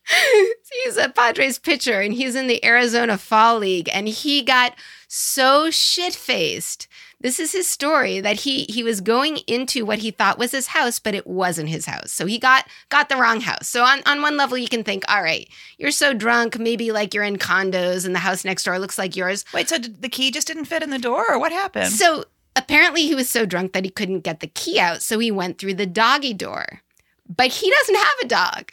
he's 0.84 0.98
a 0.98 1.08
Padres 1.08 1.58
pitcher 1.58 2.02
and 2.02 2.12
he's 2.12 2.34
in 2.34 2.48
the 2.48 2.62
Arizona 2.64 3.16
Fall 3.16 3.58
League 3.58 3.88
and 3.94 4.08
he 4.08 4.42
got 4.42 4.74
so 5.08 5.70
shit 5.70 6.14
faced. 6.14 6.86
This 7.22 7.38
is 7.38 7.52
his 7.52 7.68
story 7.68 8.20
that 8.20 8.40
he 8.40 8.64
he 8.64 8.82
was 8.82 9.00
going 9.00 9.38
into 9.46 9.84
what 9.84 10.00
he 10.00 10.10
thought 10.10 10.38
was 10.38 10.50
his 10.50 10.68
house, 10.68 10.98
but 10.98 11.14
it 11.14 11.26
wasn't 11.26 11.68
his 11.68 11.86
house. 11.86 12.10
So 12.10 12.26
he 12.26 12.38
got 12.38 12.66
got 12.88 13.08
the 13.08 13.16
wrong 13.16 13.40
house. 13.40 13.68
So 13.68 13.84
on, 13.84 14.02
on 14.06 14.22
one 14.22 14.36
level 14.36 14.58
you 14.58 14.68
can 14.68 14.82
think, 14.82 15.04
all 15.08 15.22
right, 15.22 15.48
you're 15.78 15.92
so 15.92 16.12
drunk, 16.12 16.58
maybe 16.58 16.90
like 16.90 17.14
you're 17.14 17.22
in 17.22 17.38
condos 17.38 18.04
and 18.04 18.14
the 18.14 18.18
house 18.18 18.44
next 18.44 18.64
door 18.64 18.78
looks 18.80 18.98
like 18.98 19.14
yours. 19.14 19.44
Wait, 19.54 19.68
so 19.68 19.78
did 19.78 20.02
the 20.02 20.08
key 20.08 20.32
just 20.32 20.48
didn't 20.48 20.64
fit 20.64 20.82
in 20.82 20.90
the 20.90 20.98
door 20.98 21.24
or 21.30 21.38
what 21.38 21.52
happened? 21.52 21.92
So 21.92 22.24
apparently 22.56 23.02
he 23.02 23.14
was 23.14 23.30
so 23.30 23.46
drunk 23.46 23.72
that 23.72 23.84
he 23.84 23.90
couldn't 23.90 24.20
get 24.20 24.40
the 24.40 24.48
key 24.48 24.80
out, 24.80 25.00
so 25.00 25.20
he 25.20 25.30
went 25.30 25.58
through 25.58 25.74
the 25.74 25.86
doggy 25.86 26.34
door. 26.34 26.82
But 27.28 27.52
he 27.52 27.70
doesn't 27.70 27.94
have 27.94 28.14
a 28.24 28.28
dog. 28.28 28.72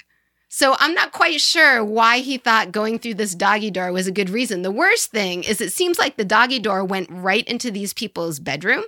So 0.51 0.75
I'm 0.79 0.95
not 0.95 1.11
quite 1.11 1.39
sure 1.39 1.85
why 1.85 2.19
he 2.19 2.37
thought 2.37 2.71
going 2.71 2.97
through 2.97 3.13
this 3.13 3.35
doggy 3.35 3.69
door 3.69 3.91
was 3.91 4.07
a 4.07 4.11
good 4.11 4.29
reason. 4.31 4.63
The 4.63 4.71
worst 4.71 5.11
thing 5.11 5.43
is 5.43 5.61
it 5.61 5.71
seems 5.71 5.99
like 5.99 6.17
the 6.17 6.25
doggy 6.25 6.57
door 6.59 6.83
went 6.83 7.07
right 7.11 7.47
into 7.47 7.69
these 7.69 7.93
people's 7.93 8.39
bedroom. 8.39 8.83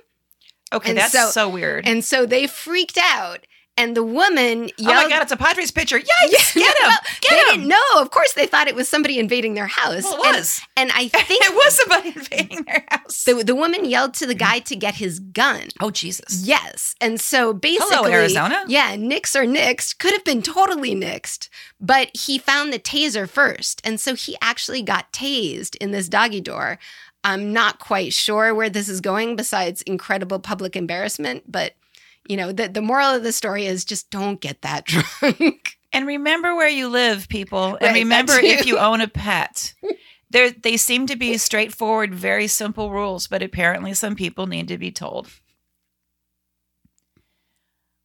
okay, 0.72 0.90
and 0.90 0.98
that's 0.98 1.12
so- 1.12 1.30
so, 1.30 1.48
weird. 1.48 1.86
And 1.86 2.04
so 2.04 2.26
they 2.26 2.48
freaked 2.48 2.98
out 3.00 3.46
and 3.76 3.96
the 3.96 4.02
woman 4.02 4.64
oh 4.64 4.70
yelled 4.76 5.04
my 5.04 5.08
God, 5.08 5.22
it's 5.22 5.32
a 5.32 5.36
Padres 5.36 5.70
pitcher. 5.70 5.98
Yikes, 5.98 6.54
get 6.54 6.54
him. 6.54 6.62
Well, 6.62 6.62
get 6.62 6.76
they 6.80 6.84
him. 6.84 7.11
Didn't 7.52 7.68
know. 7.68 7.82
Of 7.96 8.10
course 8.10 8.32
they 8.32 8.46
thought 8.46 8.68
it 8.68 8.74
was 8.74 8.88
somebody 8.88 9.18
invading 9.18 9.54
their 9.54 9.66
house. 9.66 10.02
Well, 10.04 10.20
it 10.22 10.26
And- 10.26 10.36
was. 10.36 10.60
And, 10.76 10.90
I 10.94 11.08
think 11.08 11.44
it 11.44 11.54
was 11.54 11.76
somebody 11.76 12.08
invading 12.08 12.64
their 12.64 12.84
house. 12.88 13.24
the, 13.24 13.34
the 13.44 13.54
woman 13.54 13.84
yelled 13.84 14.14
to 14.14 14.26
the 14.26 14.34
mm-hmm. 14.34 14.52
guy 14.52 14.58
to 14.60 14.76
get 14.76 14.94
his 14.96 15.20
gun. 15.20 15.68
oh, 15.80 15.90
Jesus. 15.90 16.44
Yes. 16.44 16.94
And 17.00 17.20
so 17.20 17.52
basically, 17.52 17.96
Hello, 17.96 18.10
Arizona. 18.10 18.64
Yeah, 18.68 18.96
nix 18.96 19.34
or 19.36 19.44
nixed 19.44 19.98
could 19.98 20.12
have 20.12 20.24
been 20.24 20.42
totally 20.42 20.94
nixed, 20.94 21.48
but 21.80 22.10
he 22.14 22.38
found 22.38 22.72
the 22.72 22.78
taser 22.78 23.28
first. 23.28 23.80
And 23.84 24.00
so 24.00 24.14
he 24.14 24.36
actually 24.40 24.82
got 24.82 25.12
tased 25.12 25.76
in 25.76 25.90
this 25.90 26.08
doggy 26.08 26.40
door. 26.40 26.78
I'm 27.24 27.52
not 27.52 27.78
quite 27.78 28.12
sure 28.12 28.54
where 28.54 28.70
this 28.70 28.88
is 28.88 29.00
going 29.00 29.36
besides 29.36 29.82
incredible 29.82 30.40
public 30.40 30.74
embarrassment, 30.74 31.50
but 31.50 31.74
you 32.28 32.36
know, 32.36 32.52
the, 32.52 32.68
the 32.68 32.82
moral 32.82 33.10
of 33.14 33.22
the 33.22 33.32
story 33.32 33.66
is 33.66 33.84
just 33.84 34.10
don't 34.10 34.40
get 34.40 34.62
that 34.62 34.84
drunk. 35.20 35.78
And 35.92 36.06
remember 36.06 36.54
where 36.54 36.68
you 36.68 36.88
live, 36.88 37.28
people. 37.28 37.72
Right, 37.72 37.82
And 37.82 37.94
remember 37.94 38.34
if 38.34 38.66
you 38.66 38.78
own 38.78 39.00
a 39.00 39.08
pet. 39.08 39.74
There, 40.30 40.50
they 40.50 40.78
seem 40.78 41.06
to 41.08 41.16
be 41.16 41.36
straightforward, 41.36 42.14
very 42.14 42.46
simple 42.46 42.90
rules, 42.90 43.26
but 43.28 43.42
apparently 43.42 43.92
some 43.92 44.14
people 44.14 44.46
need 44.46 44.66
to 44.68 44.78
be 44.78 44.90
told. 44.90 45.28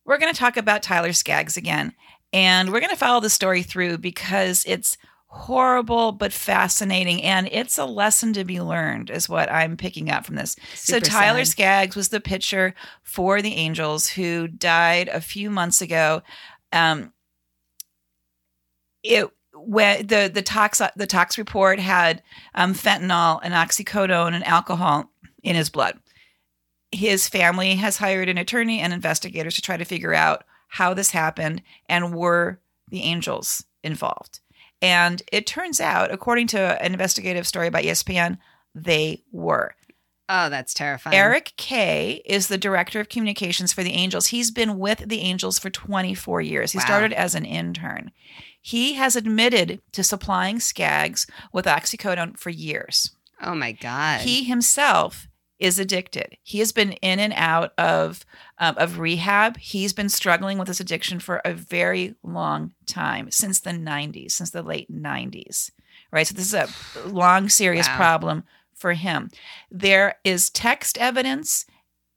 We're 0.04 0.18
going 0.18 0.34
to 0.34 0.38
talk 0.38 0.58
about 0.58 0.84
Tyler 0.84 1.14
Skaggs 1.14 1.56
again, 1.56 1.94
and 2.34 2.74
we're 2.74 2.82
going 2.82 2.90
to 2.90 2.98
follow 2.98 3.22
the 3.22 3.30
story 3.30 3.64
through 3.64 4.00
because 4.00 4.66
it's 4.68 4.98
horrible 5.28 6.12
but 6.12 6.34
fascinating, 6.34 7.24
and 7.24 7.48
it's 7.50 7.78
a 7.78 7.86
lesson 7.86 8.34
to 8.34 8.44
be 8.44 8.60
learned, 8.60 9.10
is 9.10 9.30
what 9.30 9.50
I'm 9.50 9.78
picking 9.78 10.10
up 10.10 10.26
from 10.26 10.36
this. 10.36 10.58
so 10.74 11.00
Tyler 11.00 11.46
sad. 11.46 11.52
Skaggs 11.52 11.96
was 11.96 12.10
the 12.10 12.20
pitcher 12.20 12.74
for 13.04 13.42
the 13.42 13.56
Angels 13.56 14.08
who 14.08 14.50
died 14.50 15.08
a 15.08 15.22
few 15.22 15.50
months 15.50 15.82
ago. 15.82 16.24
Um, 16.74 17.14
it 19.08 19.30
when 19.54 20.08
the 20.08 20.30
the 20.34 20.42
tox 20.42 20.82
the 20.96 21.08
tox 21.08 21.38
report 21.38 21.80
had 21.80 22.22
um, 22.56 22.74
fentanyl 22.74 23.40
and 23.44 23.54
oxycodone 23.54 24.34
and 24.34 24.46
alcohol 24.46 25.12
in 25.44 25.56
his 25.56 25.70
blood. 25.70 26.00
His 26.92 27.28
family 27.28 27.76
has 27.76 27.98
hired 27.98 28.30
an 28.30 28.38
attorney 28.38 28.80
and 28.80 28.94
investigators 28.94 29.56
to 29.56 29.62
try 29.62 29.76
to 29.78 29.84
figure 29.86 30.14
out 30.14 30.44
how 30.70 30.94
this 30.94 31.12
happened 31.12 31.62
and 31.90 32.14
were 32.14 32.60
the 32.90 33.02
Angels 33.04 33.66
involved. 33.84 34.40
And 34.82 35.22
it 35.32 35.48
turns 35.48 35.82
out, 35.82 36.12
according 36.14 36.48
to 36.48 36.60
an 36.82 36.94
investigative 36.94 37.48
story 37.48 37.70
by 37.70 37.84
ESPN, 37.84 38.38
they 38.76 39.24
were. 39.32 39.76
Oh, 40.30 40.50
that's 40.50 40.74
terrifying. 40.74 41.16
Eric 41.16 41.54
Kay 41.58 42.22
is 42.26 42.48
the 42.48 42.58
director 42.58 43.00
of 43.00 43.10
communications 43.10 43.72
for 43.74 43.82
the 43.84 43.94
Angels. 43.94 44.28
He's 44.28 44.52
been 44.52 44.78
with 44.78 45.00
the 45.08 45.22
Angels 45.22 45.58
for 45.58 45.70
24 45.70 46.42
years. 46.42 46.74
He 46.74 46.78
Wow. 46.80 46.86
started 46.86 47.14
as 47.14 47.34
an 47.34 47.46
intern. 47.46 48.12
He 48.68 48.96
has 48.96 49.16
admitted 49.16 49.80
to 49.94 50.04
supplying 50.04 50.60
Skaggs 50.60 51.26
with 51.54 51.64
oxycodone 51.64 52.38
for 52.38 52.50
years. 52.50 53.12
Oh 53.42 53.56
my 53.56 53.72
God. 53.72 54.20
He 54.20 54.44
himself 54.44 55.30
is 55.58 55.80
addicted. 55.80 56.36
He 56.44 56.60
has 56.60 56.74
been 56.74 56.92
in 56.92 57.18
and 57.18 57.32
out 57.38 57.72
of 57.78 58.26
um, 58.58 58.76
of 58.78 59.00
rehab. 59.00 59.56
He's 59.56 59.94
been 59.94 60.10
struggling 60.10 60.58
with 60.58 60.68
this 60.68 60.82
addiction 60.82 61.20
for 61.22 61.38
a 61.46 61.54
very 61.54 62.16
long 62.24 62.74
time, 62.86 63.32
since 63.32 63.62
the 63.62 63.70
90s, 63.70 64.32
since 64.32 64.50
the 64.50 64.64
late 64.64 64.92
90s. 64.94 65.72
Right? 66.12 66.28
So 66.28 66.34
this 66.36 66.48
is 66.48 66.54
a 66.54 66.68
long 67.08 67.48
serious 67.48 67.88
Wow. 67.88 67.96
problem 67.96 68.44
for 68.76 68.92
him. 68.92 69.30
There 69.72 70.16
is 70.26 70.50
text 70.50 70.98
evidence 70.98 71.66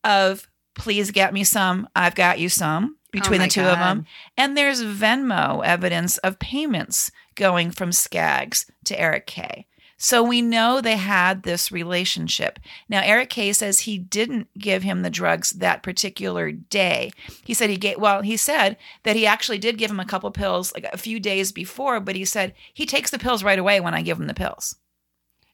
of 0.02 0.48
please 0.74 1.12
get 1.12 1.32
me 1.32 1.44
some, 1.44 1.88
I've 1.94 2.16
got 2.16 2.40
you 2.40 2.48
some 2.48 2.96
between 3.10 3.40
Oh 3.40 3.44
the 3.44 3.50
two 3.50 3.62
of 3.62 3.78
them. 3.78 4.06
And 4.36 4.56
there's 4.56 4.82
Venmo 4.82 5.64
evidence 5.64 6.18
of 6.18 6.38
payments 6.38 7.10
going 7.34 7.70
from 7.70 7.92
Skaggs 7.92 8.70
to 8.84 8.98
Eric 8.98 9.26
Kay. 9.26 9.66
So 10.02 10.22
we 10.22 10.40
know 10.40 10.80
they 10.80 10.96
had 10.96 11.42
this 11.42 11.70
relationship. 11.70 12.58
Now, 12.88 13.02
Eric 13.04 13.28
Kay 13.28 13.52
says 13.52 13.80
he 13.80 13.98
didn't 13.98 14.48
give 14.58 14.82
him 14.82 15.02
the 15.02 15.10
drugs 15.10 15.50
that 15.50 15.82
particular 15.82 16.50
day. 16.50 17.10
He 17.44 17.52
said 17.52 17.68
he 17.68 17.76
gave, 17.76 17.98
well, 17.98 18.22
he 18.22 18.38
said 18.38 18.78
that 19.02 19.14
he 19.14 19.26
actually 19.26 19.58
did 19.58 19.76
give 19.76 19.90
him 19.90 20.00
a 20.00 20.06
couple 20.06 20.30
pills 20.30 20.72
like 20.72 20.84
a 20.84 20.96
few 20.96 21.20
days 21.20 21.52
before, 21.52 22.00
but 22.00 22.16
he 22.16 22.24
said 22.24 22.54
he 22.72 22.86
takes 22.86 23.10
the 23.10 23.18
pills 23.18 23.44
right 23.44 23.58
away 23.58 23.78
when 23.78 23.92
I 23.92 24.00
give 24.00 24.18
him 24.18 24.26
the 24.26 24.32
pills. 24.32 24.74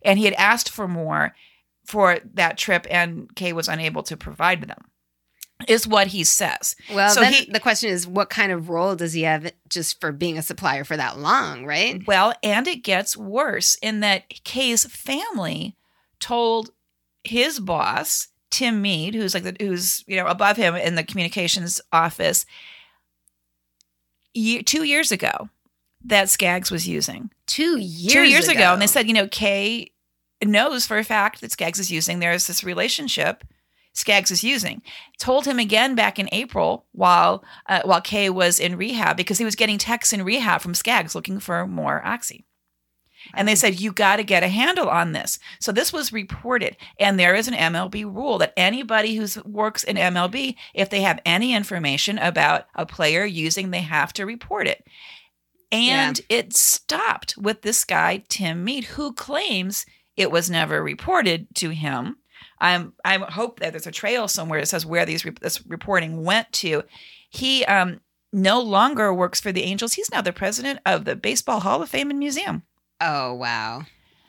And 0.05 0.16
he 0.16 0.27
had 0.27 0.35
asked 0.35 0.71
for 0.71 0.87
more 0.87 1.35
for 1.85 2.19
that 2.35 2.57
trip, 2.57 2.87
and 2.88 3.35
Kay 3.35 3.53
was 3.53 3.66
unable 3.66 4.05
to 4.05 4.16
provide 4.16 4.62
them 4.62 4.85
is 5.69 5.88
what 5.88 6.09
he 6.09 6.23
says. 6.25 6.77
Well, 6.92 7.11
So 7.11 7.21
then 7.21 7.33
he- 7.33 7.51
the 7.51 7.61
question 7.61 7.90
is, 7.90 8.07
what 8.07 8.29
kind 8.31 8.53
of 8.53 8.69
role 8.69 8.95
does 8.95 9.12
he 9.14 9.23
have 9.23 9.51
just 9.69 10.01
for 10.01 10.12
being 10.12 10.37
a 10.37 10.42
supplier 10.42 10.85
for 10.85 10.97
that 10.97 11.19
long, 11.19 11.64
right? 11.64 12.03
Well, 12.07 12.35
and 12.42 12.69
it 12.69 12.83
gets 12.83 13.16
worse 13.16 13.77
in 13.77 14.01
that 14.01 14.29
Kay's 14.45 14.85
family 14.85 15.75
told 16.21 16.71
his 17.25 17.59
boss, 17.59 18.29
Tim 18.51 18.81
Mead, 18.83 19.14
who's 19.14 19.35
like 19.35 19.42
the, 19.45 19.57
who's 19.59 20.05
you 20.07 20.16
know 20.16 20.27
above 20.27 20.57
him 20.57 20.75
in 20.77 20.95
the 20.95 21.03
communications 21.05 21.81
office, 21.92 22.47
ye- 24.35 24.62
two 24.62 24.85
years 24.85 25.11
ago 25.12 25.49
that 26.05 26.29
Skaggs 26.29 26.71
was 26.71 26.87
using. 26.87 27.31
Two 27.47 27.79
years. 27.79 28.12
two 28.12 28.23
years 28.23 28.49
ago. 28.49 28.73
and 28.73 28.81
they 28.81 28.87
said, 28.87 29.09
you 29.09 29.14
know, 29.14 29.27
Kay 29.27 29.90
knows 30.45 30.87
for 30.87 30.99
a 30.99 31.05
fact 31.05 31.40
that 31.40 31.51
Skaggs 31.53 31.79
is 31.81 31.90
using. 31.90 32.19
There's 32.21 32.47
this 32.47 32.62
relationship 32.62 33.42
Skaggs 33.96 34.30
is 34.30 34.44
using. 34.44 34.82
Told 35.18 35.46
him 35.46 35.59
again 35.59 35.94
back 35.94 36.18
in 36.18 36.28
April 36.30 36.85
while 36.92 37.42
uh, 37.66 37.80
while 37.85 38.02
Kay 38.02 38.28
was 38.28 38.61
in 38.61 38.76
rehab 38.76 39.16
because 39.16 39.38
he 39.38 39.44
was 39.44 39.56
getting 39.56 39.78
texts 39.78 40.12
in 40.12 40.22
rehab 40.22 40.61
from 40.61 40.74
Skaggs 40.74 41.14
looking 41.14 41.40
for 41.40 41.66
more 41.66 42.04
oxy. 42.04 42.44
And 43.35 43.48
they 43.48 43.54
said, 43.54 43.80
you 43.80 43.92
got 43.92 44.16
to 44.16 44.24
get 44.24 44.42
a 44.42 44.48
handle 44.48 44.88
on 44.88 45.12
this. 45.12 45.38
So 45.59 45.72
this 45.72 45.92
was 45.92 46.12
reported. 46.12 46.76
And 47.00 47.18
there 47.18 47.35
is 47.35 47.48
an 47.48 47.54
MLB 47.54 48.04
rule 48.04 48.38
that 48.38 48.52
anybody 48.56 49.16
who 49.16 49.26
works 49.44 49.82
in 49.82 49.96
MLB, 49.96 50.54
if 50.74 50.90
they 50.90 51.00
have 51.00 51.18
any 51.24 51.54
information 51.54 52.18
about 52.18 52.66
a 52.74 52.87
player 52.87 53.24
using, 53.24 53.70
they 53.70 53.80
have 53.80 54.12
to 54.12 54.26
report 54.26 54.68
it. 54.68 54.87
And 55.72 56.20
it 56.28 56.54
stopped 56.54 57.37
with 57.37 57.62
this 57.62 57.85
guy, 57.85 58.22
Tim 58.28 58.62
Mead, 58.62 58.85
who 58.85 59.12
claims 59.12 59.87
it 60.16 60.30
was 60.30 60.48
never 60.48 60.82
reported 60.82 61.48
to 61.56 61.70
him. 61.70 62.18
I'm, 62.59 62.95
I 63.05 63.19
hope 63.19 63.61
that 63.61 63.73
there's 63.73 63.87
a 63.87 63.92
trail 63.92 64.29
somewhere 64.29 64.61
that 64.61 64.66
says 64.66 64.87
where 64.87 65.07
these 65.07 65.25
this 65.40 65.64
reporting 65.66 66.25
went 66.25 66.53
to. 66.55 66.83
He 67.29 67.64
um, 67.64 68.01
no 68.33 68.61
longer 68.61 69.12
works 69.12 69.40
for 69.40 69.53
the 69.53 69.64
Angels. 69.64 69.95
He's 69.95 70.11
now 70.11 70.23
the 70.23 70.33
president 70.33 70.81
of 70.87 71.05
the 71.05 71.16
Baseball 71.16 71.61
Hall 71.61 71.83
of 71.83 71.88
Fame 71.88 72.11
and 72.11 72.19
Museum. 72.19 72.62
Oh 73.01 73.35
wow, 73.35 73.85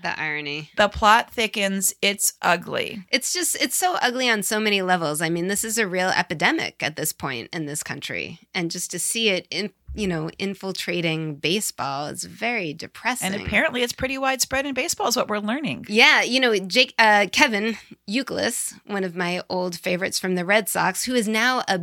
the 0.08 0.20
irony. 0.20 0.72
The 0.78 0.88
plot 0.88 1.32
thickens. 1.32 1.94
It's 2.02 2.34
ugly. 2.42 3.04
It's 3.12 3.34
just 3.34 3.62
it's 3.62 3.76
so 3.76 3.96
ugly 4.02 4.30
on 4.30 4.44
so 4.44 4.60
many 4.60 4.82
levels. 4.82 5.22
I 5.22 5.30
mean, 5.30 5.48
this 5.48 5.64
is 5.64 5.78
a 5.78 5.88
real 5.88 6.10
epidemic 6.10 6.82
at 6.82 6.96
this 6.96 7.12
point 7.12 7.50
in 7.54 7.66
this 7.66 7.84
country, 7.84 8.40
and 8.54 8.72
just 8.72 8.92
to 8.92 9.00
see 9.00 9.30
it 9.30 9.48
in 9.52 9.72
you 9.94 10.08
know 10.08 10.30
infiltrating 10.40 11.36
baseball 11.36 12.08
is 12.08 12.24
very 12.24 12.74
depressing. 12.74 13.34
And 13.34 13.42
apparently, 13.42 13.84
it's 13.84 13.94
pretty 13.94 14.18
widespread 14.18 14.66
in 14.66 14.74
baseball, 14.74 15.08
is 15.08 15.18
what 15.18 15.28
we're 15.28 15.40
learning. 15.40 15.86
Yeah, 15.90 16.22
you 16.22 16.40
know, 16.40 16.58
Jake 16.58 16.94
uh, 16.98 17.28
Kevin 17.32 17.78
Youkilis, 18.10 18.74
one 18.86 19.04
of 19.04 19.16
my 19.16 19.42
old 19.50 19.78
favorites 19.78 20.20
from 20.20 20.36
the 20.36 20.46
Red 20.46 20.70
Sox, 20.70 21.04
who 21.04 21.16
is 21.16 21.28
now 21.28 21.64
a 21.68 21.82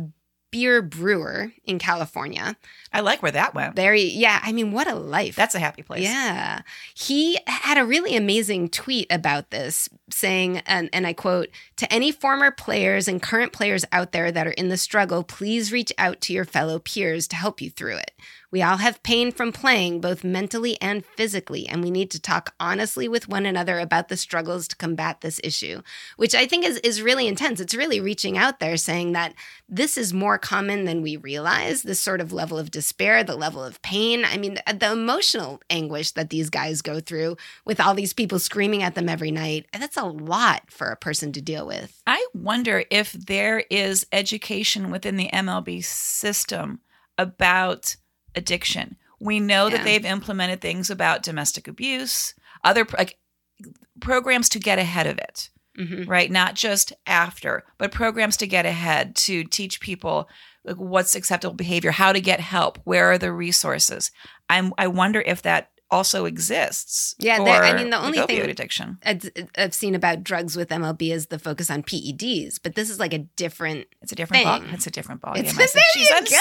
beer 0.55 0.81
brewer 0.81 1.51
in 1.65 1.77
California. 1.77 2.55
I 2.93 3.01
like 3.01 3.21
where 3.21 3.33
that 3.33 3.53
went. 3.53 3.75
Very, 3.75 4.03
yeah. 4.03 4.39
I 4.41 4.53
mean, 4.53 4.71
what 4.71 4.87
a 4.87 4.95
life. 4.95 5.35
That's 5.35 5.53
a 5.53 5.59
happy 5.59 5.81
place. 5.81 6.03
Yeah. 6.03 6.61
He 6.93 7.37
had 7.45 7.77
a 7.77 7.85
really 7.85 8.15
amazing 8.15 8.69
tweet 8.69 9.07
about 9.11 9.49
this 9.49 9.89
saying, 10.09 10.59
and, 10.59 10.89
and 10.93 11.05
I 11.05 11.11
quote, 11.11 11.49
to 11.75 11.91
any 11.91 12.13
former 12.13 12.51
players 12.51 13.09
and 13.09 13.21
current 13.21 13.51
players 13.51 13.83
out 13.91 14.13
there 14.13 14.31
that 14.31 14.47
are 14.47 14.51
in 14.51 14.69
the 14.69 14.77
struggle, 14.77 15.23
please 15.23 15.73
reach 15.73 15.91
out 15.97 16.21
to 16.21 16.31
your 16.31 16.45
fellow 16.45 16.79
peers 16.79 17.27
to 17.27 17.35
help 17.35 17.59
you 17.59 17.69
through 17.69 17.97
it. 17.97 18.11
We 18.51 18.61
all 18.61 18.77
have 18.77 19.03
pain 19.03 19.31
from 19.31 19.51
playing, 19.51 20.01
both 20.01 20.23
mentally 20.23 20.79
and 20.81 21.05
physically, 21.05 21.67
and 21.67 21.83
we 21.83 21.91
need 21.91 22.11
to 22.11 22.21
talk 22.21 22.53
honestly 22.59 23.07
with 23.07 23.27
one 23.27 23.45
another 23.45 23.79
about 23.79 24.07
the 24.07 24.17
struggles 24.17 24.67
to 24.67 24.75
combat 24.75 25.21
this 25.21 25.39
issue, 25.43 25.81
which 26.17 26.35
I 26.35 26.45
think 26.45 26.65
is, 26.65 26.77
is 26.77 27.01
really 27.01 27.27
intense. 27.27 27.59
It's 27.59 27.75
really 27.75 27.99
reaching 27.99 28.37
out 28.37 28.59
there 28.59 28.77
saying 28.77 29.13
that 29.13 29.33
this 29.67 29.97
is 29.97 30.13
more 30.13 30.37
common 30.37 30.85
than 30.85 31.01
we 31.01 31.17
realize, 31.17 31.83
this 31.83 31.99
sort 31.99 32.21
of 32.21 32.31
level 32.31 32.57
of 32.57 32.71
despair, 32.71 33.23
the 33.23 33.35
level 33.35 33.63
of 33.63 33.81
pain. 33.81 34.23
I 34.25 34.37
mean, 34.37 34.59
the 34.67 34.91
emotional 34.91 35.61
anguish 35.69 36.11
that 36.11 36.29
these 36.29 36.49
guys 36.49 36.81
go 36.81 36.99
through 36.99 37.37
with 37.65 37.79
all 37.79 37.93
these 37.93 38.13
people 38.13 38.39
screaming 38.39 38.83
at 38.83 38.95
them 38.95 39.09
every 39.09 39.31
night, 39.31 39.65
that's 39.73 39.97
a 39.97 40.05
lot 40.05 40.69
for 40.69 40.87
a 40.87 40.95
person 40.95 41.31
to 41.33 41.41
deal 41.41 41.65
with. 41.65 42.01
I 42.07 42.25
wonder 42.33 42.83
if 42.89 43.13
there 43.13 43.63
is 43.69 44.05
education 44.11 44.91
within 44.91 45.15
the 45.17 45.29
MLB 45.29 45.83
system 45.83 46.79
about 47.17 47.95
addiction. 48.35 48.97
We 49.19 49.39
know 49.39 49.67
Yeah. 49.67 49.77
that 49.77 49.83
they've 49.85 50.05
implemented 50.05 50.61
things 50.61 50.89
about 50.89 51.23
domestic 51.23 51.67
abuse, 51.67 52.33
other 52.63 52.85
like 52.97 53.17
programs 54.01 54.49
to 54.49 54.59
get 54.59 54.79
ahead 54.79 55.07
of 55.07 55.17
it, 55.17 55.49
hmm 55.77 56.03
right? 56.03 56.29
Not 56.31 56.55
just 56.55 56.93
after, 57.07 57.63
but 57.77 57.91
programs 57.91 58.37
to 58.37 58.47
get 58.47 58.65
ahead 58.65 59.15
to 59.17 59.43
teach 59.43 59.79
people 59.79 60.29
like 60.63 60.77
what's 60.77 61.15
acceptable 61.15 61.53
behavior, 61.55 61.91
how 61.91 62.11
to 62.11 62.19
get 62.21 62.39
help, 62.39 62.79
where 62.83 63.11
are 63.11 63.17
the 63.17 63.31
resources. 63.31 64.11
I'm 64.49 64.73
I 64.77 64.87
wonder 64.87 65.21
if 65.21 65.41
that 65.43 65.69
also 65.91 66.25
exists. 66.25 67.13
Yeah, 67.19 67.35
I 67.41 67.73
mean, 67.73 67.89
the 67.91 67.97
only 67.97 68.17
thing- 68.19 68.41
addiction. 68.49 68.97
I've 69.57 69.73
seen 69.73 69.93
about 69.95 70.23
drugs 70.23 70.55
with 70.57 70.69
MLB 70.69 71.11
is 71.13 71.27
the 71.27 71.37
focus 71.39 71.69
on 71.69 71.83
PEDs, 71.83 72.59
but 72.61 72.75
this 72.75 72.89
is 72.89 72.99
like 72.99 73.13
a 73.13 73.19
different. 73.19 73.87
It's 74.01 74.11
a 74.11 74.15
different 74.15 74.43
ball. 74.45 74.59
thing. 74.61 74.69
It's 74.73 74.87
a 74.87 74.91
different 74.91 75.21
ball. 75.21 75.33
It's- 75.37 75.53
game. 75.53 75.61
I 75.61 75.65
said, 75.67 75.81
there 75.95 76.01
you 76.03 76.07
"Jeez, 76.09 76.17
I'm 76.17 76.23
go. 76.23 76.37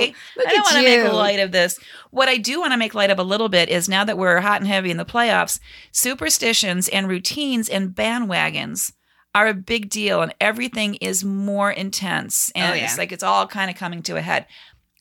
sorry. 0.00 0.14
Look 0.36 0.46
I 0.46 0.50
don't 0.50 0.62
want 0.62 0.76
to 0.76 0.82
make 0.82 1.12
light 1.12 1.40
of 1.40 1.52
this. 1.52 1.78
What 2.10 2.28
I 2.28 2.36
do 2.38 2.58
want 2.60 2.72
to 2.72 2.78
make 2.78 2.94
light 2.94 3.10
of 3.10 3.18
a 3.18 3.22
little 3.24 3.48
bit 3.48 3.68
is 3.68 3.88
now 3.88 4.04
that 4.04 4.16
we're 4.18 4.40
hot 4.40 4.60
and 4.60 4.66
heavy 4.68 4.90
in 4.90 4.96
the 4.96 5.04
playoffs, 5.04 5.60
superstitions 5.92 6.88
and 6.88 7.08
routines 7.08 7.68
and 7.68 7.90
bandwagons 7.90 8.92
are 9.34 9.48
a 9.48 9.54
big 9.54 9.90
deal, 9.90 10.22
and 10.22 10.34
everything 10.40 10.94
is 10.94 11.22
more 11.22 11.70
intense. 11.70 12.50
And 12.54 12.72
Oh, 12.72 12.74
yeah. 12.74 12.84
it's 12.84 12.96
like 12.96 13.12
it's 13.12 13.22
all 13.22 13.46
kind 13.46 13.70
of 13.70 13.76
coming 13.76 14.02
to 14.04 14.16
a 14.16 14.22
head. 14.22 14.46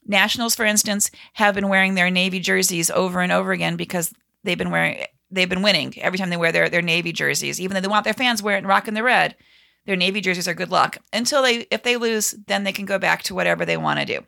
Nationals, 0.05 0.55
for 0.55 0.65
instance, 0.65 1.09
have 1.33 1.55
been 1.55 1.69
wearing 1.69 1.95
their 1.95 2.11
navy 2.11 2.39
jerseys 2.39 2.91
over 2.91 3.21
and 3.21 3.31
over 3.31 3.51
again 3.51 3.75
because 3.75 4.13
they've 4.43 4.57
been 4.57 4.71
wearing 4.71 5.05
they've 5.31 5.49
been 5.49 5.63
winning 5.63 5.93
every 5.99 6.19
time 6.19 6.29
they 6.29 6.37
wear 6.37 6.51
their, 6.51 6.69
their 6.69 6.81
navy 6.81 7.11
jerseys, 7.11 7.59
even 7.59 7.73
though 7.73 7.81
they 7.81 7.87
want 7.87 8.03
their 8.03 8.13
fans 8.13 8.43
wearing 8.43 8.65
rocking 8.65 8.93
the 8.93 9.03
red. 9.03 9.35
Their 9.85 9.95
navy 9.95 10.21
jerseys 10.21 10.47
are 10.47 10.53
good 10.53 10.71
luck 10.71 10.97
until 11.13 11.43
they 11.43 11.67
if 11.71 11.83
they 11.83 11.97
lose, 11.97 12.35
then 12.47 12.63
they 12.63 12.71
can 12.71 12.85
go 12.85 12.99
back 12.99 13.23
to 13.23 13.35
whatever 13.35 13.65
they 13.65 13.77
want 13.77 13.99
to 13.99 14.05
do. 14.05 14.25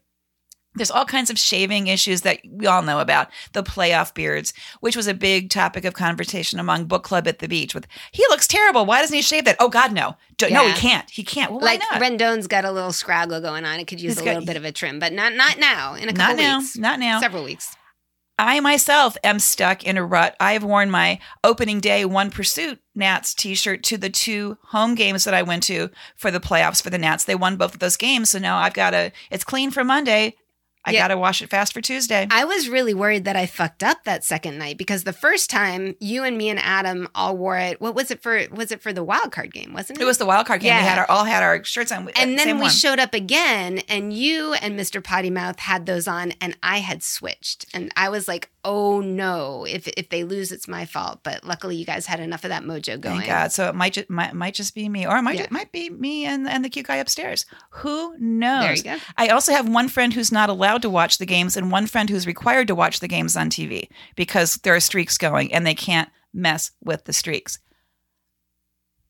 There's 0.78 0.92
all 0.92 1.06
kinds 1.06 1.30
of 1.30 1.38
shaving 1.38 1.88
issues 1.88 2.22
that 2.22 2.40
we 2.50 2.66
all 2.68 2.82
know 2.82 3.00
about. 3.00 3.30
The 3.54 3.64
playoff 3.64 4.14
beards, 4.14 4.54
which 4.80 4.96
was 4.96 5.08
a 5.08 5.14
big 5.14 5.50
topic 5.50 5.84
of 5.86 5.94
conversation 5.94 6.60
among 6.60 6.86
book 6.86 7.04
club 7.04 7.28
at 7.28 7.40
the 7.40 7.48
beach. 7.48 7.76
With 7.76 7.88
he 8.12 8.24
looks 8.30 8.48
terrible. 8.48 8.86
Why 8.86 9.02
doesn't 9.02 9.16
he 9.16 9.22
shave 9.22 9.46
that? 9.46 9.58
Oh 9.60 9.70
God, 9.70 9.92
no, 9.92 10.16
Do- 10.38 10.50
no, 10.50 10.66
he 10.68 10.74
can't. 10.74 11.10
He 11.10 11.24
can't. 11.24 11.52
Well, 11.52 11.62
like 11.62 11.82
why 11.82 12.00
not? 12.00 12.02
Rendon's 12.02 12.48
got 12.48 12.64
a 12.66 12.72
little 12.72 12.92
scraggle 12.92 13.42
going 13.42 13.66
on. 13.66 13.80
It 13.80 13.88
could 13.88 14.00
use 14.00 14.14
He's 14.14 14.22
a 14.22 14.26
got- 14.26 14.34
little 14.36 14.46
bit 14.46 14.56
of 14.58 14.64
a 14.66 14.72
trim, 14.72 15.00
but 15.00 15.12
not 15.14 15.34
not 15.34 15.60
now. 15.60 15.96
In 15.96 16.08
a 16.10 16.14
couple 16.14 16.36
not 16.36 16.42
now. 16.42 16.60
weeks, 16.60 16.78
Not 16.78 17.00
now. 17.00 17.20
several 17.20 17.44
weeks. 17.44 17.76
I 18.40 18.60
myself 18.60 19.18
am 19.24 19.40
stuck 19.40 19.84
in 19.84 19.98
a 19.98 20.06
rut. 20.06 20.36
I 20.40 20.54
have 20.54 20.64
worn 20.64 20.92
my 20.92 21.20
opening 21.44 21.80
day 21.80 22.06
one 22.06 22.30
pursuit 22.30 22.80
Nats 22.94 23.34
t-shirt 23.34 23.82
to 23.86 23.98
the 23.98 24.12
two 24.12 24.60
home 24.66 24.94
games 24.94 25.24
that 25.24 25.34
I 25.34 25.42
went 25.42 25.64
to 25.64 25.90
for 26.16 26.30
the 26.30 26.40
playoffs 26.40 26.80
for 26.80 26.92
the 26.92 27.00
Nats. 27.00 27.24
They 27.24 27.34
won 27.34 27.58
both 27.58 27.74
of 27.74 27.80
those 27.80 27.98
games, 27.98 28.30
so 28.30 28.38
now 28.38 28.58
I've 28.58 28.76
got 28.76 28.94
a, 28.94 29.12
It's 29.32 29.44
clean 29.44 29.72
for 29.72 29.84
Monday. 29.84 30.36
I 30.88 30.92
Yeah. 30.92 31.02
got 31.04 31.08
to 31.10 31.18
wash 31.18 31.42
it 31.42 31.50
fast 31.50 31.74
for 31.74 31.82
Tuesday. 31.82 32.28
I 32.32 32.46
was 32.46 32.70
really 32.70 32.94
worried 32.94 33.26
that 33.26 33.36
I 33.36 33.46
fucked 33.46 33.84
up 33.84 34.06
that 34.06 34.24
second 34.24 34.58
night 34.58 34.78
because 34.78 35.04
the 35.04 35.14
first 35.14 35.50
time 35.50 35.96
you 36.00 36.24
and 36.24 36.38
me 36.38 36.50
and 36.50 36.60
Adam 36.60 37.08
all 37.14 37.36
wore 37.36 37.58
it. 37.58 37.82
What 37.82 37.94
was 37.94 38.10
it 38.10 38.24
for? 38.24 38.42
Was 38.52 38.72
it 38.72 38.82
for 38.82 38.94
the 38.94 39.04
wild 39.04 39.32
card 39.32 39.54
game? 39.54 39.74
Wasn't 39.74 40.00
it? 40.00 40.02
It 40.02 40.06
was 40.06 40.18
the 40.18 40.26
wild 40.26 40.48
card 40.48 40.62
game. 40.62 40.76
We 40.76 40.82
had 40.82 40.98
our 40.98 41.06
all 41.12 41.26
had 41.26 41.44
our 41.44 41.64
shirts 41.64 41.92
on. 41.92 42.10
and 42.16 42.40
then 42.40 42.56
we 42.56 42.62
one. 42.64 42.72
showed 42.72 43.00
up 43.00 43.14
again, 43.14 43.80
and 43.90 44.14
you 44.14 44.54
and 44.54 44.80
Mr. 44.80 45.04
Potty 45.04 45.30
Mouth 45.30 45.60
had 45.60 45.86
those 45.86 46.08
on, 46.08 46.32
and 46.40 46.58
I 46.64 46.78
had 46.80 47.04
switched, 47.04 47.66
and 47.74 47.92
I 47.98 48.08
was 48.10 48.28
like, 48.28 48.50
"Oh 48.70 49.00
no! 49.00 49.66
If 49.66 49.88
if 49.88 50.10
they 50.10 50.26
lose, 50.26 50.52
it's 50.52 50.68
my 50.68 50.86
fault." 50.86 51.22
But 51.24 51.46
luckily, 51.46 51.78
you 51.78 51.86
guys 51.86 52.06
had 52.06 52.20
enough 52.20 52.44
of 52.44 52.50
that 52.50 52.64
mojo 52.64 53.00
going. 53.00 53.20
Thank 53.20 53.28
God. 53.28 53.52
So 53.54 53.70
it 53.70 53.76
might 53.76 53.94
just 53.94 54.10
might, 54.10 54.34
might 54.34 54.54
just 54.54 54.76
be 54.76 54.90
me, 54.90 55.08
or 55.08 55.16
it 55.18 55.22
might 55.22 55.40
Yeah. 55.40 55.48
might 55.50 55.72
be 55.72 55.90
me 55.90 56.26
and 56.26 56.48
and 56.48 56.66
the 56.66 56.70
cute 56.70 56.86
guy 56.88 56.98
upstairs. 56.98 57.46
Who 57.70 58.18
knows? 58.20 58.82
There 58.84 58.94
you 58.94 59.00
go. 59.00 59.06
I 59.18 59.30
also 59.30 59.54
have 59.54 59.70
one 59.70 59.88
friend 59.88 60.14
who's 60.14 60.32
not 60.32 60.50
allowed 60.50 60.82
to 60.82 60.90
watch 60.90 61.18
the 61.18 61.26
games, 61.26 61.56
and 61.56 61.72
one 61.72 61.88
friend 61.88 62.10
who's 62.10 62.28
required 62.28 62.68
to 62.68 62.76
watch 62.76 63.00
the 63.00 63.08
games 63.08 63.38
on 63.38 63.50
TV 63.50 63.88
because 64.16 64.56
there 64.64 64.76
are 64.76 64.82
streaks 64.82 65.18
going, 65.18 65.54
and 65.54 65.66
they 65.66 65.76
can't 65.76 66.10
mess 66.34 66.72
with 66.84 67.06
the 67.06 67.14
streaks. 67.14 67.60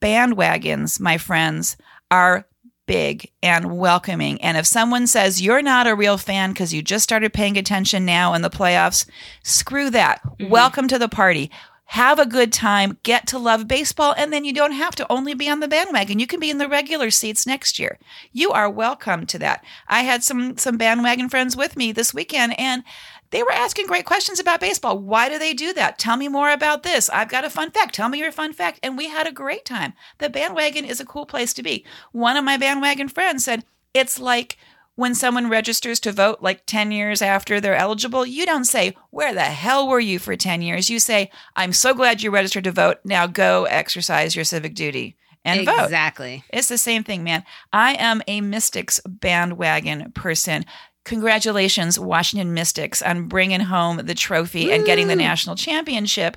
Bandwagons, 0.01 0.99
my 0.99 1.17
friends, 1.17 1.75
are 2.11 2.47
big 2.87 3.29
and 3.43 3.77
welcoming. 3.77 4.41
And 4.41 4.57
if 4.57 4.65
someone 4.65 5.05
says 5.05 5.41
you're 5.41 5.61
not 5.61 5.85
a 5.85 5.95
real 5.95 6.17
fan 6.17 6.51
because 6.51 6.73
you 6.73 6.81
just 6.81 7.03
started 7.03 7.33
paying 7.33 7.57
attention 7.57 8.05
now 8.05 8.33
in 8.33 8.41
the 8.41 8.49
playoffs, 8.49 9.05
screw 9.43 9.91
that. 9.91 10.21
Mhm. 10.39 10.49
Welcome 10.49 10.87
to 10.87 10.97
the 10.97 11.09
party. 11.09 11.51
have 11.91 12.19
a 12.19 12.25
good 12.25 12.51
time, 12.51 12.97
get 13.03 13.25
to 13.27 13.39
love 13.39 13.65
baseball, 13.65 14.13
and 14.17 14.33
then 14.33 14.43
you 14.43 14.51
don't 14.51 14.73
have 14.73 14.93
to 14.93 15.09
only 15.09 15.33
be 15.33 15.49
on 15.49 15.61
the 15.61 15.69
bandwagon. 15.69 16.19
You 16.19 16.27
can 16.27 16.37
be 16.37 16.49
in 16.49 16.57
the 16.57 16.67
regular 16.67 17.09
seats 17.09 17.47
next 17.47 17.79
year. 17.79 17.97
You 18.33 18.51
are 18.51 18.69
welcome 18.69 19.25
to 19.27 19.39
that. 19.39 19.63
I 19.87 20.01
had 20.01 20.21
some 20.21 20.57
some 20.57 20.75
bandwagon 20.75 21.29
friends 21.29 21.55
with 21.55 21.77
me 21.77 21.93
this 21.93 22.13
weekend 22.13 22.59
and 22.59 22.83
they 23.29 23.43
were 23.43 23.51
asking 23.51 23.87
great 23.87 24.05
questions 24.05 24.39
about 24.39 24.59
baseball. 24.59 24.97
Why 24.97 25.29
do 25.29 25.37
they 25.37 25.53
do 25.53 25.73
that? 25.73 25.99
Tell 25.99 26.17
me 26.17 26.27
more 26.27 26.51
about 26.51 26.83
this. 26.83 27.09
I've 27.09 27.29
got 27.29 27.45
a 27.45 27.49
fun 27.49 27.71
fact. 27.71 27.95
Tell 27.95 28.09
me 28.09 28.19
your 28.19 28.31
fun 28.31 28.53
fact. 28.53 28.79
And 28.81 28.97
we 28.97 29.09
had 29.09 29.27
a 29.27 29.31
great 29.31 29.65
time. 29.65 29.93
The 30.19 30.29
bandwagon 30.29 30.85
is 30.85 30.99
a 30.99 31.05
cool 31.05 31.25
place 31.25 31.53
to 31.55 31.63
be. 31.63 31.85
One 32.11 32.37
of 32.37 32.45
my 32.45 32.57
bandwagon 32.57 33.09
friends 33.09 33.43
said, 33.45 33.65
it's 33.93 34.19
like 34.19 34.57
when 34.95 35.13
someone 35.13 35.49
registers 35.49 35.99
to 36.01 36.11
vote 36.11 36.39
like 36.41 36.65
10 36.65 36.91
years 36.91 37.21
after 37.21 37.59
they're 37.59 37.75
eligible, 37.75 38.25
you 38.25 38.45
don't 38.45 38.65
say, 38.65 38.95
Where 39.11 39.33
the 39.33 39.41
hell 39.41 39.87
were 39.87 39.99
you 39.99 40.19
for 40.19 40.35
10 40.35 40.61
years? 40.61 40.89
You 40.89 40.99
say, 40.99 41.29
I'm 41.55 41.73
so 41.73 41.93
glad 41.93 42.21
you 42.21 42.31
registered 42.31 42.63
to 42.65 42.71
vote. 42.71 42.97
Now 43.03 43.27
go 43.27 43.65
exercise 43.65 44.35
your 44.35 44.45
civic 44.45 44.73
duty 44.73 45.17
and 45.45 45.65
vote. 45.65 45.83
Exactly. 45.83 46.43
It's 46.49 46.67
the 46.67 46.77
same 46.77 47.03
thing, 47.03 47.23
man. 47.23 47.43
I 47.71 47.93
am 47.93 48.21
a 48.27 48.41
Mystics 48.41 48.99
bandwagon 49.05 50.11
person. 50.13 50.65
Congratulations, 51.07 51.97
Washington 51.97 52.53
Mystics, 52.53 53.01
on 53.01 53.29
bringing 53.29 53.61
home 53.61 53.97
the 53.97 54.13
trophy 54.13 54.73
and 54.73 54.85
getting 54.85 55.07
the 55.07 55.15
national 55.15 55.55
championship. 55.55 56.35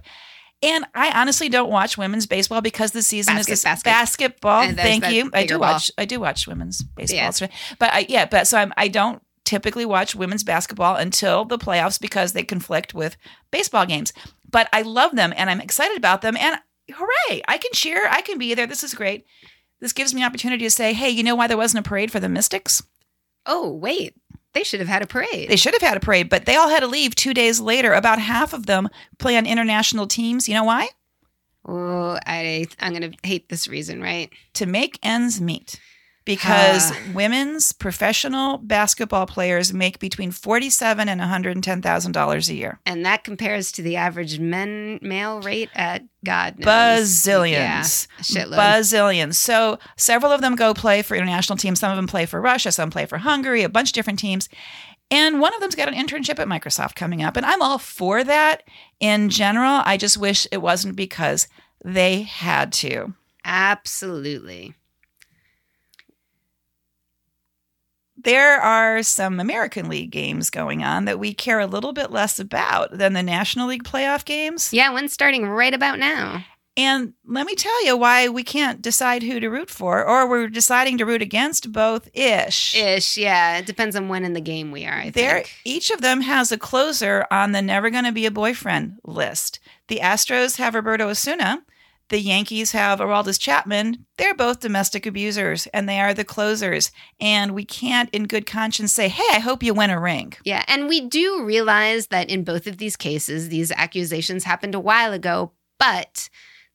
And 0.62 0.84
I 0.94 1.10
honestly 1.20 1.48
don't 1.48 1.70
watch 1.70 1.98
women's 1.98 2.26
baseball 2.26 2.60
because 2.60 2.92
the 2.92 3.02
season 3.02 3.34
Basket, 3.34 3.52
is 3.52 3.64
basket. 3.64 3.84
basketball. 3.84 4.62
And 4.62 4.76
Thank 4.76 5.10
you. 5.10 5.28
I 5.34 5.44
do 5.44 5.54
ball. 5.58 5.72
watch. 5.72 5.90
I 5.98 6.04
do 6.04 6.20
watch 6.20 6.46
women's 6.46 6.82
baseball, 6.84 7.16
Yes. 7.16 7.40
but 7.80 7.92
I, 7.92 8.06
yeah, 8.08 8.26
but 8.26 8.46
so 8.46 8.58
I'm, 8.58 8.72
I 8.76 8.86
don't 8.86 9.20
typically 9.44 9.84
watch 9.84 10.14
women's 10.14 10.44
basketball 10.44 10.94
until 10.94 11.44
the 11.44 11.58
playoffs 11.58 12.00
because 12.00 12.32
they 12.32 12.44
conflict 12.44 12.94
with 12.94 13.16
baseball 13.50 13.86
games. 13.86 14.12
But 14.48 14.68
I 14.72 14.82
love 14.82 15.16
them 15.16 15.32
and 15.36 15.50
I'm 15.50 15.60
excited 15.60 15.96
about 15.96 16.22
them. 16.22 16.36
And 16.36 16.60
hooray! 16.92 17.42
I 17.48 17.58
can 17.58 17.72
cheer. 17.72 18.06
I 18.08 18.20
can 18.20 18.38
be 18.38 18.54
there. 18.54 18.68
This 18.68 18.84
is 18.84 18.94
great. 18.94 19.24
This 19.80 19.92
gives 19.92 20.14
me 20.14 20.20
an 20.22 20.26
opportunity 20.28 20.64
to 20.64 20.70
say, 20.70 20.92
hey, 20.92 21.10
you 21.10 21.24
know 21.24 21.34
why 21.34 21.48
there 21.48 21.56
wasn't 21.56 21.84
a 21.84 21.88
parade 21.88 22.12
for 22.12 22.20
the 22.20 22.28
Mystics? 22.28 22.82
Oh, 23.46 23.72
wait. 23.72 24.14
They 24.52 24.64
should 24.64 24.80
have 24.80 24.88
had 24.88 25.02
a 25.02 25.06
parade. 25.06 25.48
They 25.48 25.56
should 25.56 25.74
have 25.74 25.88
had 25.88 25.96
a 25.96 26.00
parade, 26.00 26.28
but 26.28 26.44
they 26.44 26.56
all 26.56 26.68
had 26.68 26.80
to 26.80 26.86
leave 26.86 27.14
two 27.14 27.32
days 27.34 27.60
later. 27.60 27.92
About 27.92 28.18
half 28.18 28.52
of 28.52 28.66
them 28.66 28.88
play 29.18 29.36
on 29.36 29.46
international 29.46 30.06
teams. 30.06 30.48
You 30.48 30.54
know 30.54 30.64
why? 30.64 30.88
oh, 31.66 32.18
I, 32.26 32.66
I'm 32.80 32.94
going 32.94 33.12
to 33.12 33.18
hate 33.22 33.48
this 33.48 33.68
reason, 33.68 34.00
right? 34.00 34.30
To 34.54 34.66
make 34.66 34.98
ends 35.02 35.40
meet. 35.40 35.80
Because 36.36 36.90
Ah. 36.92 36.96
women's 37.14 37.72
professional 37.72 38.58
basketball 38.58 39.26
players 39.26 39.72
make 39.72 39.98
between 39.98 40.30
forty-seven 40.30 41.08
and 41.08 41.20
one 41.20 41.28
hundred 41.28 41.56
and 41.56 41.64
ten 41.64 41.82
thousand 41.82 42.12
dollars 42.12 42.48
a 42.48 42.54
year. 42.54 42.78
And 42.86 43.04
that 43.04 43.24
compares 43.24 43.72
to 43.72 43.82
the 43.82 43.96
average 43.96 44.38
men 44.38 44.98
male 45.02 45.40
rate 45.40 45.70
at 45.74 46.02
God 46.24 46.58
knows. 46.58 46.66
Bazillions. 46.66 48.06
a 48.18 48.22
shitload. 48.22 48.56
Bazillions. 48.56 49.34
So 49.34 49.78
several 49.96 50.32
of 50.32 50.40
them 50.40 50.54
go 50.56 50.74
play 50.74 51.02
for 51.02 51.14
international 51.16 51.56
teams. 51.56 51.80
Some 51.80 51.90
of 51.90 51.96
them 51.96 52.06
play 52.06 52.26
for 52.26 52.40
Russia. 52.40 52.70
Some 52.72 52.90
play 52.90 53.06
for 53.06 53.18
Hungary, 53.18 53.62
a 53.62 53.68
bunch 53.68 53.90
of 53.90 53.94
different 53.94 54.18
teams. 54.18 54.48
And 55.10 55.40
one 55.40 55.52
of 55.54 55.60
them's 55.60 55.74
got 55.74 55.88
an 55.88 55.94
internship 55.94 56.38
at 56.38 56.46
Microsoft 56.46 56.94
coming 56.94 57.20
up. 57.22 57.36
And 57.36 57.44
I'm 57.44 57.60
all 57.62 57.78
for 57.78 58.22
that 58.22 58.62
in 59.00 59.28
general. 59.28 59.82
I 59.84 59.96
just 59.96 60.16
wish 60.16 60.46
it 60.52 60.58
wasn't 60.58 60.94
because 60.94 61.48
they 61.84 62.22
had 62.22 62.72
to. 62.74 63.14
Absolutely. 63.44 64.74
There 68.22 68.60
are 68.60 69.02
some 69.02 69.40
American 69.40 69.88
League 69.88 70.10
games 70.10 70.50
going 70.50 70.82
on 70.82 71.04
that 71.06 71.18
we 71.18 71.32
care 71.34 71.58
a 71.60 71.66
little 71.66 71.92
bit 71.92 72.10
less 72.10 72.38
about 72.38 72.96
than 72.96 73.12
the 73.14 73.22
National 73.22 73.68
League 73.68 73.84
playoff 73.84 74.24
games. 74.24 74.72
Yeah, 74.72 74.90
one's 74.90 75.12
starting 75.12 75.46
right 75.46 75.72
about 75.72 75.98
now. 75.98 76.44
And 76.76 77.14
let 77.26 77.46
me 77.46 77.54
tell 77.56 77.84
you 77.84 77.96
why 77.96 78.28
we 78.28 78.42
can't 78.42 78.80
decide 78.80 79.22
who 79.22 79.40
to 79.40 79.48
root 79.48 79.68
for, 79.68 80.04
or 80.06 80.28
we're 80.28 80.48
deciding 80.48 80.98
to 80.98 81.04
root 81.04 81.20
against 81.20 81.72
both 81.72 82.08
ish. 82.14 82.74
Ish, 82.76 83.18
yeah. 83.18 83.58
It 83.58 83.66
depends 83.66 83.96
on 83.96 84.08
when 84.08 84.24
in 84.24 84.34
the 84.34 84.40
game 84.40 84.70
we 84.70 84.86
are, 84.86 84.94
I 84.94 85.10
There, 85.10 85.34
think. 85.38 85.52
each 85.64 85.90
of 85.90 86.00
them 86.00 86.20
has 86.22 86.52
a 86.52 86.56
closer 86.58 87.26
on 87.30 87.52
the 87.52 87.60
never 87.60 87.90
going 87.90 88.04
to 88.04 88.12
be 88.12 88.24
a 88.24 88.30
boyfriend 88.30 88.98
list. 89.04 89.58
The 89.88 89.98
Astros 89.98 90.56
have 90.58 90.74
Roberto 90.74 91.08
Osuna. 91.08 91.62
The 92.10 92.20
Yankees 92.20 92.72
have 92.72 92.98
Aroldis 92.98 93.38
Chapman. 93.38 94.04
They're 94.18 94.34
both 94.34 94.58
domestic 94.58 95.06
abusers, 95.06 95.68
and 95.68 95.88
they 95.88 96.00
are 96.00 96.12
the 96.12 96.24
closers. 96.24 96.90
And 97.20 97.52
we 97.52 97.64
can't, 97.64 98.10
in 98.10 98.24
good 98.24 98.46
conscience, 98.46 98.92
say, 98.92 99.08
"Hey, 99.08 99.22
I 99.30 99.38
hope 99.38 99.62
you 99.62 99.72
win 99.74 99.90
a 99.90 100.00
ring." 100.00 100.34
Yeah, 100.44 100.64
and 100.66 100.88
we 100.88 101.00
do 101.00 101.44
realize 101.44 102.08
that 102.08 102.28
in 102.28 102.42
both 102.42 102.66
of 102.66 102.78
these 102.78 102.96
cases, 102.96 103.48
these 103.48 103.70
accusations 103.70 104.42
happened 104.42 104.74
a 104.74 104.80
while 104.80 105.12
ago, 105.12 105.52
but 105.78 106.28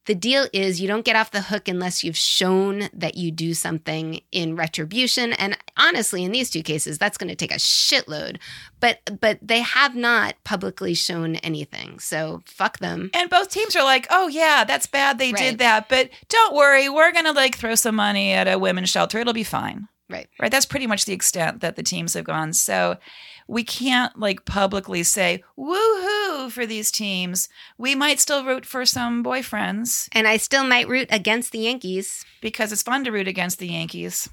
the 0.05 0.15
deal 0.15 0.47
is 0.53 0.79
you 0.79 0.87
don't 0.87 1.05
get 1.05 1.15
off 1.15 1.31
the 1.31 1.41
hook 1.41 1.67
unless 1.67 2.03
you've 2.03 2.17
shown 2.17 2.89
that 2.93 3.15
you 3.15 3.31
do 3.31 3.53
something 3.53 4.21
in 4.31 4.55
retribution. 4.55 5.33
And 5.33 5.57
honestly, 5.77 6.23
in 6.23 6.31
these 6.31 6.49
two 6.49 6.61
cases, 6.63 6.97
that's 6.97 7.17
going 7.17 7.29
to 7.29 7.35
take 7.35 7.51
a 7.51 7.55
shitload. 7.55 8.37
But 8.79 9.19
but 9.19 9.39
they 9.41 9.61
have 9.61 9.95
not 9.95 10.35
publicly 10.43 10.93
shown 10.93 11.37
anything. 11.37 11.99
So 11.99 12.41
fuck 12.45 12.79
them. 12.79 13.09
And 13.13 13.29
both 13.29 13.49
teams 13.49 13.75
are 13.75 13.83
like, 13.83 14.05
"Oh 14.09 14.27
yeah, 14.27 14.63
that's 14.63 14.85
bad. 14.85 15.17
They 15.17 15.31
Right. 15.31 15.41
did 15.41 15.57
that, 15.59 15.89
but 15.89 16.09
don't 16.29 16.53
worry, 16.55 16.87
we're 16.89 17.11
gonna 17.11 17.31
like 17.31 17.55
throw 17.57 17.75
some 17.75 17.95
money 17.95 18.31
at 18.33 18.47
a 18.47 18.59
women's 18.59 18.89
shelter. 18.89 19.19
It'll 19.19 19.33
be 19.33 19.43
fine." 19.43 19.87
Right. 20.07 20.27
right 20.39 20.51
that's 20.51 20.67
pretty 20.67 20.85
much 20.85 21.05
the 21.05 21.13
extent 21.13 21.61
that 21.61 21.75
the 21.77 21.81
teams 21.81 22.13
have 22.13 22.25
gone 22.25 22.53
so 22.53 22.97
we 23.47 23.63
can't 23.63 24.17
like 24.19 24.45
publicly 24.45 25.03
say 25.03 25.43
woohoo 25.57 26.49
for 26.51 26.65
these 26.65 26.91
teams 26.91 27.47
we 27.77 27.95
might 27.95 28.19
still 28.19 28.45
root 28.45 28.65
for 28.65 28.85
some 28.85 29.23
boyfriends 29.23 30.07
And 30.11 30.27
I 30.27 30.37
still 30.37 30.63
might 30.63 30.87
root 30.87 31.07
against 31.11 31.51
the 31.51 31.59
Yankees. 31.59 32.25
because 32.41 32.71
it's 32.71 32.83
fun 32.83 33.03
to 33.03 33.11
root 33.11 33.27
against 33.27 33.59
the 33.59 33.67
yankees 33.67 34.29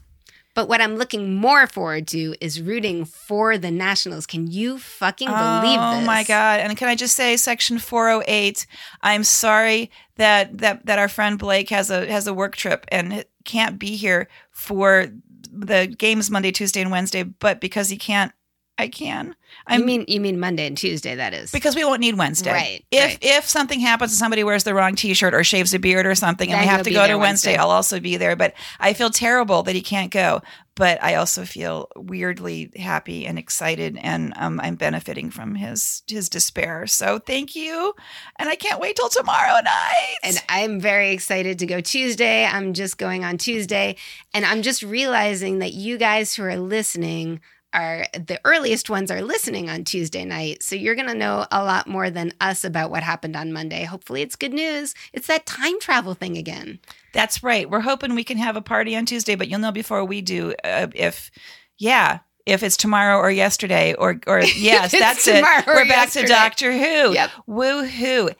But 0.55 0.69
what 0.69 0.83
I'm 0.83 0.97
looking 0.97 1.35
more 1.35 1.67
forward 1.67 2.07
to 2.09 2.35
is 2.39 2.61
rooting 2.61 3.07
for 3.07 3.57
the 3.57 3.71
Nationals. 3.71 4.27
Can 4.27 4.47
you 4.51 4.79
fucking 4.79 5.29
believe 5.29 5.81
oh 5.81 5.93
this? 5.97 6.03
Oh 6.03 6.07
my 6.07 6.25
god 6.25 6.61
and 6.61 6.77
can 6.77 6.89
i 6.89 6.95
just 6.95 7.17
say 7.17 7.37
section 7.39 7.79
408 7.79 8.67
i'm 9.03 9.25
sorry 9.25 9.91
that 10.17 10.59
that 10.59 10.85
that 10.87 10.99
our 10.99 11.09
friend 11.09 11.39
blake 11.39 11.71
has 11.71 11.91
a 11.91 12.07
has 12.07 12.27
a 12.27 12.35
work 12.35 12.55
trip 12.57 12.85
and 12.93 13.25
can't 13.45 13.79
be 13.79 13.97
here 13.97 14.29
for 14.51 15.07
the 15.51 15.87
games 15.87 16.31
monday 16.31 16.53
tuesday 16.53 16.81
and 16.83 16.91
wednesday 16.91 17.23
but 17.23 17.61
because 17.61 17.89
he 17.89 17.97
can't 17.97 18.33
i 18.79 18.89
can 18.89 19.35
i 19.67 19.77
you 19.77 19.85
mean 19.85 20.05
you 20.09 20.21
mean 20.21 20.41
Monday 20.41 20.67
and 20.67 20.77
Tuesday? 20.77 21.15
That 21.15 21.35
is 21.35 21.51
because 21.53 21.77
we 21.77 21.85
won't 21.85 22.01
need 22.01 22.17
Wednesday. 22.17 22.53
Right, 22.53 22.85
If 22.91 23.05
right. 23.05 23.19
if 23.21 23.49
something 23.49 23.81
happens 23.81 24.13
and 24.13 24.19
somebody 24.19 24.45
wears 24.45 24.65
the 24.65 24.75
wrong 24.75 24.95
T-shirt 24.95 25.35
or 25.35 25.45
shaves 25.45 25.73
a 25.75 25.79
beard 25.79 26.07
or 26.07 26.15
something, 26.15 26.51
and 26.51 26.59
Then 26.59 26.67
we 26.67 26.69
have 26.69 26.83
to 26.83 26.91
go 26.91 27.07
to 27.07 27.19
Wednesday, 27.19 27.51
Wednesday. 27.51 27.57
I'll 27.57 27.71
also 27.71 28.01
be 28.01 28.17
there. 28.17 28.35
But 28.37 28.55
I 28.81 28.93
feel 28.93 29.11
terrible 29.11 29.63
that 29.65 29.75
he 29.75 29.83
can't 29.83 30.11
go. 30.11 30.43
But 30.75 31.03
I 31.03 31.17
also 31.17 31.45
feel 31.45 31.89
weirdly 31.97 32.73
happy 32.77 33.27
and 33.27 33.39
excited, 33.39 33.99
and 34.03 34.33
um, 34.37 34.59
I'm 34.59 34.75
benefiting 34.75 35.31
from 35.31 35.55
his 35.55 36.03
his 36.07 36.29
despair. 36.29 36.87
So 36.87 37.19
thank 37.19 37.55
you, 37.55 37.95
and 38.39 38.49
I 38.49 38.57
can't 38.57 38.81
wait 38.81 38.97
till 38.97 39.11
tomorrow 39.11 39.61
night. 39.63 40.17
And 40.23 40.43
I'm 40.49 40.81
very 40.81 41.11
excited 41.11 41.59
to 41.59 41.67
go 41.67 41.81
Tuesday. 41.81 42.45
I'm 42.45 42.73
just 42.73 42.97
going 42.97 43.25
on 43.25 43.39
Tuesday. 43.39 43.97
And 44.35 44.45
I'm 44.47 44.63
just 44.63 44.83
realizing 44.83 45.59
that 45.59 45.75
you 45.75 45.99
guys 45.99 46.35
who 46.35 46.43
are 46.45 46.57
listening 46.57 47.41
are 47.75 48.07
the 48.13 48.41
earliest 48.45 48.91
ones 48.91 49.11
are 49.11 49.23
listening 49.23 49.71
on 49.71 49.85
Tuesday 49.85 50.25
night. 50.25 50.63
So 50.63 50.75
you're 50.75 50.95
going 50.95 51.09
to 51.09 51.15
know 51.15 51.47
a 51.51 51.65
lot 51.65 51.87
more 51.87 52.11
than 52.11 52.33
us 52.41 52.65
about 52.65 52.91
what 52.91 53.03
happened 53.03 53.37
on 53.37 53.53
Monday. 53.53 53.85
Hopefully 53.85 54.23
it's 54.23 54.37
good 54.37 54.53
news. 54.53 54.95
It's 55.13 55.27
that 55.27 55.47
time 55.47 55.81
travel 55.81 56.15
thing 56.15 56.37
again. 56.37 56.79
That's 57.13 57.43
right. 57.43 57.69
We're 57.69 57.81
hoping 57.81 58.15
we 58.15 58.25
can 58.25 58.39
have 58.39 58.57
a 58.57 58.63
party 58.63 58.97
on 58.97 59.07
Tuesday, 59.07 59.35
but 59.35 59.49
you'll 59.49 59.61
know 59.61 59.73
before 59.73 60.05
we 60.05 60.21
do 60.21 60.55
uh, 60.65 60.89
if, 60.95 61.31
yeah, 61.79 62.21
if 62.47 62.63
it's 62.63 62.77
tomorrow 62.77 63.19
or 63.19 63.31
yesterday 63.31 63.95
or 63.95 64.21
or 64.27 64.41
yes, 64.57 64.93
that's 64.93 65.27
it. 65.29 65.45
We're 65.67 65.87
back 65.87 66.11
to. 66.11 66.27
Doctor 66.27 66.73
Who. 66.73 67.15
Yep. 67.15 67.31
Woo 67.47 67.85
hoo. 67.85 68.31